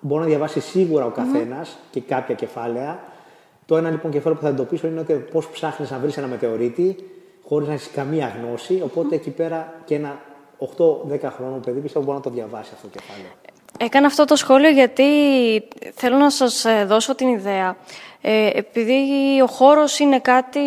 μπορεί 0.00 0.22
να 0.22 0.28
διαβάσει 0.28 0.60
σίγουρα 0.60 1.04
ο 1.04 1.10
καθένας 1.10 1.78
και 1.90 2.00
κάποια 2.00 2.34
κεφάλαια. 2.34 2.98
Το 3.66 3.76
ένα 3.76 3.90
λοιπόν 3.90 4.10
κεφάλαιο 4.10 4.40
που 4.40 4.46
θα 4.46 4.52
εντοπίσω 4.52 4.86
είναι 4.86 5.00
ότι 5.00 5.12
πώς 5.12 5.48
ψάχνεις 5.48 5.90
να 5.90 5.98
βρεις 5.98 6.16
ένα 6.16 6.26
μετεωρίτη 6.26 6.96
χωρίς 7.48 7.68
να 7.68 7.74
έχεις 7.74 7.90
καμία 7.90 8.32
γνώση. 8.40 8.80
Οπότε 8.84 9.14
εκεί 9.14 9.30
πέρα 9.30 9.74
και 9.84 9.94
ένα 9.94 10.20
8-10 10.58 11.30
χρόνων 11.36 11.60
παιδί 11.60 11.80
πιστεύω 11.80 12.04
μπορεί 12.04 12.16
να 12.16 12.22
το 12.22 12.30
διαβάσει 12.30 12.70
αυτό 12.74 12.88
το 12.88 12.98
κεφάλαιο. 12.98 13.32
Έκανα 13.78 14.06
αυτό 14.06 14.24
το 14.24 14.36
σχόλιο 14.36 14.70
γιατί 14.70 15.04
θέλω 15.94 16.16
να 16.16 16.30
σας 16.30 16.64
ε, 16.64 16.84
δώσω 16.84 17.14
την 17.14 17.28
ιδέα. 17.28 17.76
Ε, 18.20 18.50
επειδή 18.54 18.94
ο 19.42 19.46
χώρος 19.46 19.98
είναι 19.98 20.18
κάτι, 20.18 20.60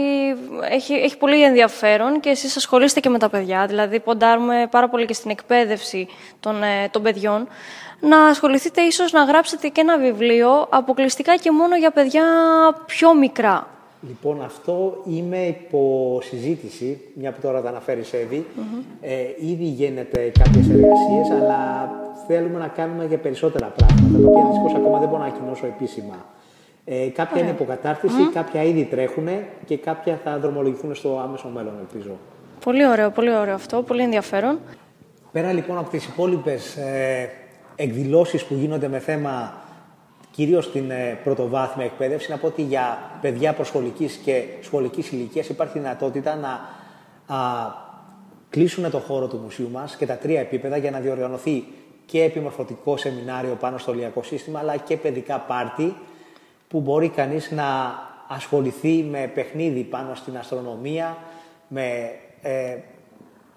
έχει, 0.70 0.94
έχει 0.94 1.18
πολύ 1.18 1.44
ενδιαφέρον 1.44 2.20
και 2.20 2.30
εσείς 2.30 2.56
ασχολείστε 2.58 3.00
και 3.00 3.10
με 3.10 3.20
τα 3.20 3.30
παιδιά, 3.30 3.66
δηλαδή 3.66 4.00
ποντάρουμε 4.00 4.68
πάρα 4.72 4.90
πολύ 4.90 5.06
και 5.06 5.14
στην 5.14 5.32
εκπαίδευση 5.32 6.08
των, 6.40 6.64
ε, 6.64 6.90
των 6.92 7.04
παιδιών, 7.04 7.48
να 8.00 8.28
ασχοληθείτε 8.28 8.82
ίσως 8.82 9.12
να 9.12 9.24
γράψετε 9.24 9.68
και 9.68 9.82
ένα 9.82 9.98
βιβλίο 9.98 10.68
αποκλειστικά 10.70 11.36
και 11.36 11.52
μόνο 11.52 11.76
για 11.76 11.92
παιδιά 11.92 12.24
πιο 12.86 13.14
μικρά. 13.14 13.79
Λοιπόν, 14.08 14.42
αυτό 14.42 15.04
είμαι 15.10 15.38
υπό 15.38 16.20
συζήτηση, 16.24 17.02
μια 17.14 17.32
που 17.32 17.42
τώρα 17.42 17.62
τα 17.62 17.70
αναφέρει 17.70 18.04
Εύη. 18.12 18.46
Ε, 19.02 19.14
ήδη 19.40 19.64
γίνεται 19.64 20.32
κάποιες 20.40 20.70
εργασίες, 20.70 21.42
αλλά 21.42 21.92
θέλουμε 22.28 22.60
να 22.60 22.68
κάνουμε 22.68 23.06
για 23.06 23.18
περισσότερα 23.18 23.74
πράγματα, 23.78 24.20
τα 24.22 24.30
οποία 24.30 24.44
δυστυχώς 24.46 24.74
ακόμα 24.74 25.00
δεν 25.00 25.08
μπορώ 25.08 25.22
να 25.22 25.26
ανακοινώσω 25.28 25.66
επίσημα. 25.66 26.26
Ε, 26.86 27.08
κάποια 27.08 27.42
είναι 27.42 27.50
υποκατάρτιση, 27.50 28.30
κάποια 28.34 28.64
ήδη 28.64 28.84
τρέχουν 28.84 29.28
και 29.66 29.78
κάποια 29.78 30.20
θα 30.24 30.38
δρομολογηθούν 30.38 30.96
στο 30.96 31.20
άμεσο 31.20 31.48
μέλλον, 31.48 31.74
ελπίζω. 31.80 32.18
Πολύ 32.64 32.88
ωραίο, 32.88 33.10
πολύ 33.10 33.36
ωραίο 33.36 33.54
αυτό, 33.54 33.82
πολύ 33.82 34.02
ενδιαφέρον. 34.02 34.60
Πέρα 35.32 35.54
λοιπόν 35.54 35.78
από 35.78 35.90
τις 35.90 36.06
υπόλοιπες 36.06 36.76
ε, 36.76 37.30
εκδηλώσεις 37.76 38.44
που 38.44 38.54
γίνονται 38.54 38.88
με 38.88 39.00
θέμα 39.00 39.54
κυρίως 40.40 40.66
στην 40.66 40.92
ε, 40.92 41.20
πρωτοβάθμια 41.24 41.86
εκπαίδευση, 41.86 42.32
να 42.32 42.38
πω 42.38 42.48
ότι 42.48 42.62
για 42.62 42.98
παιδιά 43.22 43.54
προσχολικής 43.54 44.16
και 44.16 44.44
σχολικής 44.62 45.12
ηλικίας 45.12 45.50
υπάρχει 45.50 45.80
δυνατότητα 45.80 46.36
να 46.36 46.50
α, 47.36 47.40
κλείσουν 48.50 48.92
το 48.92 49.00
χώρο 49.00 49.28
του 49.28 49.40
μουσείου 49.44 49.70
μας 49.72 49.96
και 49.96 50.06
τα 50.06 50.18
τρία 50.18 50.40
επίπεδα 50.40 50.78
για 50.78 50.92
να 50.92 51.00
διοργανωθεί 51.00 51.64
και 52.06 52.24
επιμορφωτικό 52.24 52.98
σεμινάριο 52.98 53.56
πάνω 53.60 53.78
στο 53.78 53.94
ηλιακό 53.94 54.24
σύστημα, 54.24 54.60
αλλά 54.60 54.78
και 54.78 54.98
παιδικά 54.98 55.40
πάρτι, 55.40 55.96
που 56.68 56.80
μπορεί 56.80 57.10
κανείς 57.10 57.52
να 57.52 57.66
ασχοληθεί 58.28 59.04
με 59.04 59.32
παιχνίδι 59.34 59.84
πάνω 59.84 60.16
στην 60.16 60.38
αστρονομία, 60.38 61.18
με 61.68 62.12
ε, 62.42 62.78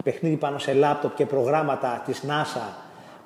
παιχνίδι 0.04 0.36
πάνω 0.36 0.58
σε 0.58 0.72
λάπτοπ 0.72 1.14
και 1.14 1.26
προγράμματα 1.26 2.02
της 2.06 2.22
NASA, 2.26 2.72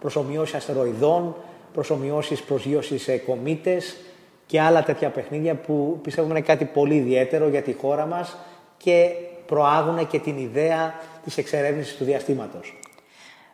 προσωμιώσεις 0.00 0.54
αστεροειδών, 0.54 1.34
προσωμιώσεις 1.76 2.42
προσγείωσης 2.42 3.02
σε 3.02 3.16
κομήτες 3.16 3.96
και 4.46 4.60
άλλα 4.60 4.82
τέτοια 4.82 5.08
παιχνίδια 5.10 5.54
που 5.54 5.98
πιστεύουμε 6.02 6.34
είναι 6.38 6.46
κάτι 6.46 6.64
πολύ 6.64 6.94
ιδιαίτερο 6.94 7.48
για 7.48 7.62
τη 7.62 7.72
χώρα 7.72 8.06
μας 8.06 8.36
και 8.76 9.10
προάγουν 9.46 10.06
και 10.06 10.18
την 10.18 10.38
ιδέα 10.38 10.94
της 11.24 11.36
εξερεύνησης 11.38 11.96
του 11.96 12.04
διαστήματος. 12.04 12.78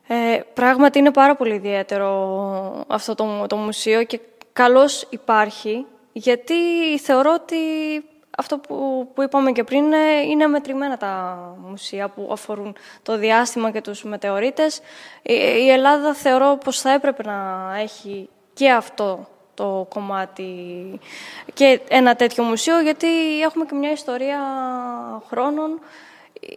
Ε, 0.07 0.41
πράγματι 0.55 0.99
είναι 0.99 1.11
πάρα 1.11 1.37
πολύ 1.37 1.55
ιδιαίτερο 1.55 2.85
αυτό 2.87 3.15
το, 3.15 3.47
το 3.47 3.57
μουσείο 3.57 4.05
και 4.05 4.21
καλώς 4.53 5.07
υπάρχει 5.11 5.87
γιατί 6.13 6.55
θεωρώ 7.03 7.39
ότι 7.43 7.57
αυτό 8.37 8.59
που, 8.59 9.09
που 9.15 9.23
είπαμε 9.23 9.53
και 9.53 9.65
πριν 9.65 9.85
είναι 10.31 10.47
μετρημένα 10.47 10.97
τα 10.97 11.37
μουσεία 11.67 12.09
που 12.09 12.29
αφορούν 12.33 12.77
το 13.03 13.19
διάστημα 13.19 13.71
και 13.71 13.81
τους 13.81 14.05
μετεωρίτες. 14.05 14.81
Η, 15.23 15.71
Ελλάδα 15.71 16.15
θεωρώ 16.15 16.59
πως 16.65 16.81
θα 16.81 16.91
έπρεπε 16.91 17.23
να 17.23 17.69
έχει 17.79 18.29
και 18.53 18.71
αυτό 18.71 19.29
το 19.55 19.87
κομμάτι 19.89 20.45
και 21.55 21.81
ένα 21.89 22.15
τέτοιο 22.15 22.45
μουσείο 22.45 22.81
γιατί 22.81 23.41
έχουμε 23.41 23.65
και 23.65 23.75
μια 23.75 23.91
ιστορία 23.91 24.39
χρόνων. 25.29 25.81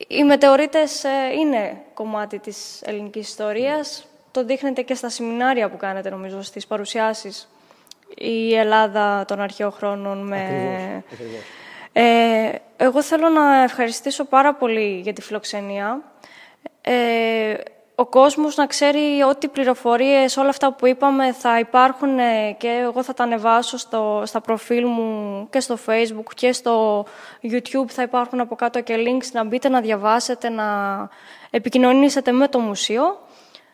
Οι 0.07 0.23
μετεωρίτες 0.23 1.03
ε, 1.03 1.09
είναι 1.39 1.81
κομμάτι 1.93 2.39
της 2.39 2.81
ελληνικής 2.81 3.27
ιστορίας. 3.27 4.05
Το 4.31 4.45
δείχνετε 4.45 4.81
και 4.81 4.95
στα 4.95 5.09
σεμινάρια 5.09 5.69
που 5.69 5.77
κάνετε 5.77 6.09
νομίζω 6.09 6.41
στις 6.41 6.67
παρουσιάσεις 6.67 7.47
η 8.15 8.55
Ελλάδα 8.55 9.25
των 9.25 9.39
αρχαίων 9.39 9.71
χρόνων 9.71 10.27
με... 10.27 11.03
Ε, 11.97 12.51
εγώ 12.77 13.01
θέλω 13.01 13.29
να 13.29 13.63
ευχαριστήσω 13.63 14.25
πάρα 14.25 14.53
πολύ 14.53 14.99
για 15.03 15.13
τη 15.13 15.21
φιλοξενία. 15.21 16.01
Ε, 16.81 17.53
ο 17.95 18.05
κόσμος 18.05 18.55
να 18.55 18.65
ξέρει 18.65 19.21
ότι 19.29 19.47
πληροφορίες, 19.47 20.37
όλα 20.37 20.49
αυτά 20.49 20.73
που 20.73 20.87
είπαμε 20.87 21.33
θα 21.33 21.59
υπάρχουν 21.59 22.19
ε, 22.19 22.55
και 22.57 22.67
εγώ 22.81 23.03
θα 23.03 23.13
τα 23.13 23.23
ανεβάσω 23.23 23.77
στο, 23.77 24.21
στα 24.25 24.41
προφίλ 24.41 24.85
μου 24.85 25.47
και 25.49 25.59
στο 25.59 25.77
facebook 25.85 26.33
και 26.35 26.51
στο 26.51 27.05
youtube 27.41 27.87
θα 27.87 28.01
υπάρχουν 28.01 28.39
από 28.39 28.55
κάτω 28.55 28.81
και 28.81 28.95
links 28.97 29.31
να 29.31 29.43
μπείτε 29.43 29.69
να 29.69 29.81
διαβάσετε, 29.81 30.49
να 30.49 30.63
επικοινωνήσετε 31.49 32.31
με 32.31 32.47
το 32.47 32.59
μουσείο. 32.59 33.03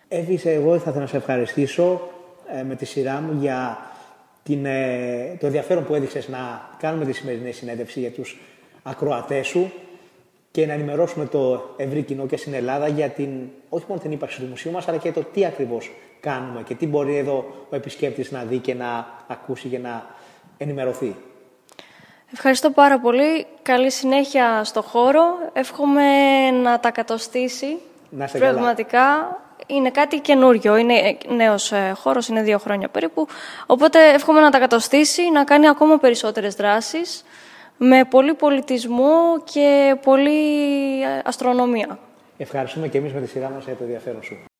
Εύησε, 0.07 0.51
εγώ 0.51 0.69
θα 0.69 0.89
ήθελα 0.89 0.99
να 0.99 1.07
σε 1.07 1.17
ευχαριστήσω 1.17 2.09
ε, 2.47 2.63
με 2.63 2.75
τη 2.75 2.85
σειρά 2.85 3.21
μου 3.21 3.37
για 3.39 3.90
την, 4.43 4.65
ε, 4.65 5.37
το 5.39 5.45
ενδιαφέρον 5.45 5.85
που 5.85 5.95
έδειξες 5.95 6.27
να 6.27 6.69
κάνουμε 6.79 7.05
τη 7.05 7.11
σημερινή 7.11 7.51
συνέντευξη 7.51 7.99
για 7.99 8.11
τους 8.11 8.39
ακροατές 8.83 9.47
σου 9.47 9.71
και 10.51 10.65
να 10.65 10.73
ενημερώσουμε 10.73 11.25
το 11.25 11.73
ευρύ 11.77 12.01
κοινό 12.01 12.25
και 12.25 12.37
στην 12.37 12.53
Ελλάδα 12.53 12.87
για 12.87 13.09
την, 13.09 13.29
όχι 13.69 13.85
μόνο 13.87 14.01
την 14.01 14.11
ύπαρξη 14.11 14.39
του 14.39 14.45
μουσείου 14.45 14.71
μας, 14.71 14.87
αλλά 14.87 14.97
και 14.97 15.11
το 15.11 15.23
τι 15.23 15.45
ακριβώς 15.45 15.91
κάνουμε 16.19 16.63
και 16.63 16.75
τι 16.75 16.87
μπορεί 16.87 17.17
εδώ 17.17 17.65
ο 17.69 17.75
επισκέπτης 17.75 18.31
να 18.31 18.43
δει 18.43 18.57
και 18.57 18.73
να 18.73 19.07
ακούσει 19.27 19.67
και 19.67 19.77
να 19.77 20.05
ενημερωθεί. 20.57 21.15
Ευχαριστώ 22.33 22.69
πάρα 22.69 22.99
πολύ. 22.99 23.45
Καλή 23.61 23.91
συνέχεια 23.91 24.63
στο 24.63 24.81
χώρο. 24.81 25.23
Εύχομαι 25.53 26.01
να 26.51 26.79
τα 26.79 26.91
κατοστήσει. 26.91 27.77
Να 28.09 28.25
Πραγματικά 28.25 29.39
είναι 29.67 29.89
κάτι 29.89 30.19
καινούριο. 30.19 30.75
Είναι 30.75 31.17
νέος 31.27 31.71
ε, 31.71 31.93
χώρος, 31.95 32.27
είναι 32.27 32.41
δύο 32.41 32.57
χρόνια 32.57 32.87
περίπου. 32.87 33.27
Οπότε 33.65 34.13
εύχομαι 34.13 34.39
να 34.39 34.49
τα 34.49 34.59
κατοστήσει, 34.59 35.31
να 35.31 35.43
κάνει 35.43 35.67
ακόμα 35.67 35.97
περισσότερες 35.97 36.55
δράσεις 36.55 37.23
με 37.77 38.03
πολύ 38.09 38.33
πολιτισμό 38.33 39.41
και 39.43 39.95
πολύ 40.01 41.01
ε, 41.01 41.21
αστρονομία. 41.23 41.99
Ευχαριστούμε 42.37 42.87
και 42.87 42.97
εμείς 42.97 43.13
με 43.13 43.21
τη 43.21 43.27
σειρά 43.27 43.49
μας 43.49 43.63
για 43.65 43.75
το 43.75 43.83
ενδιαφέρον 43.83 44.23
σου. 44.23 44.50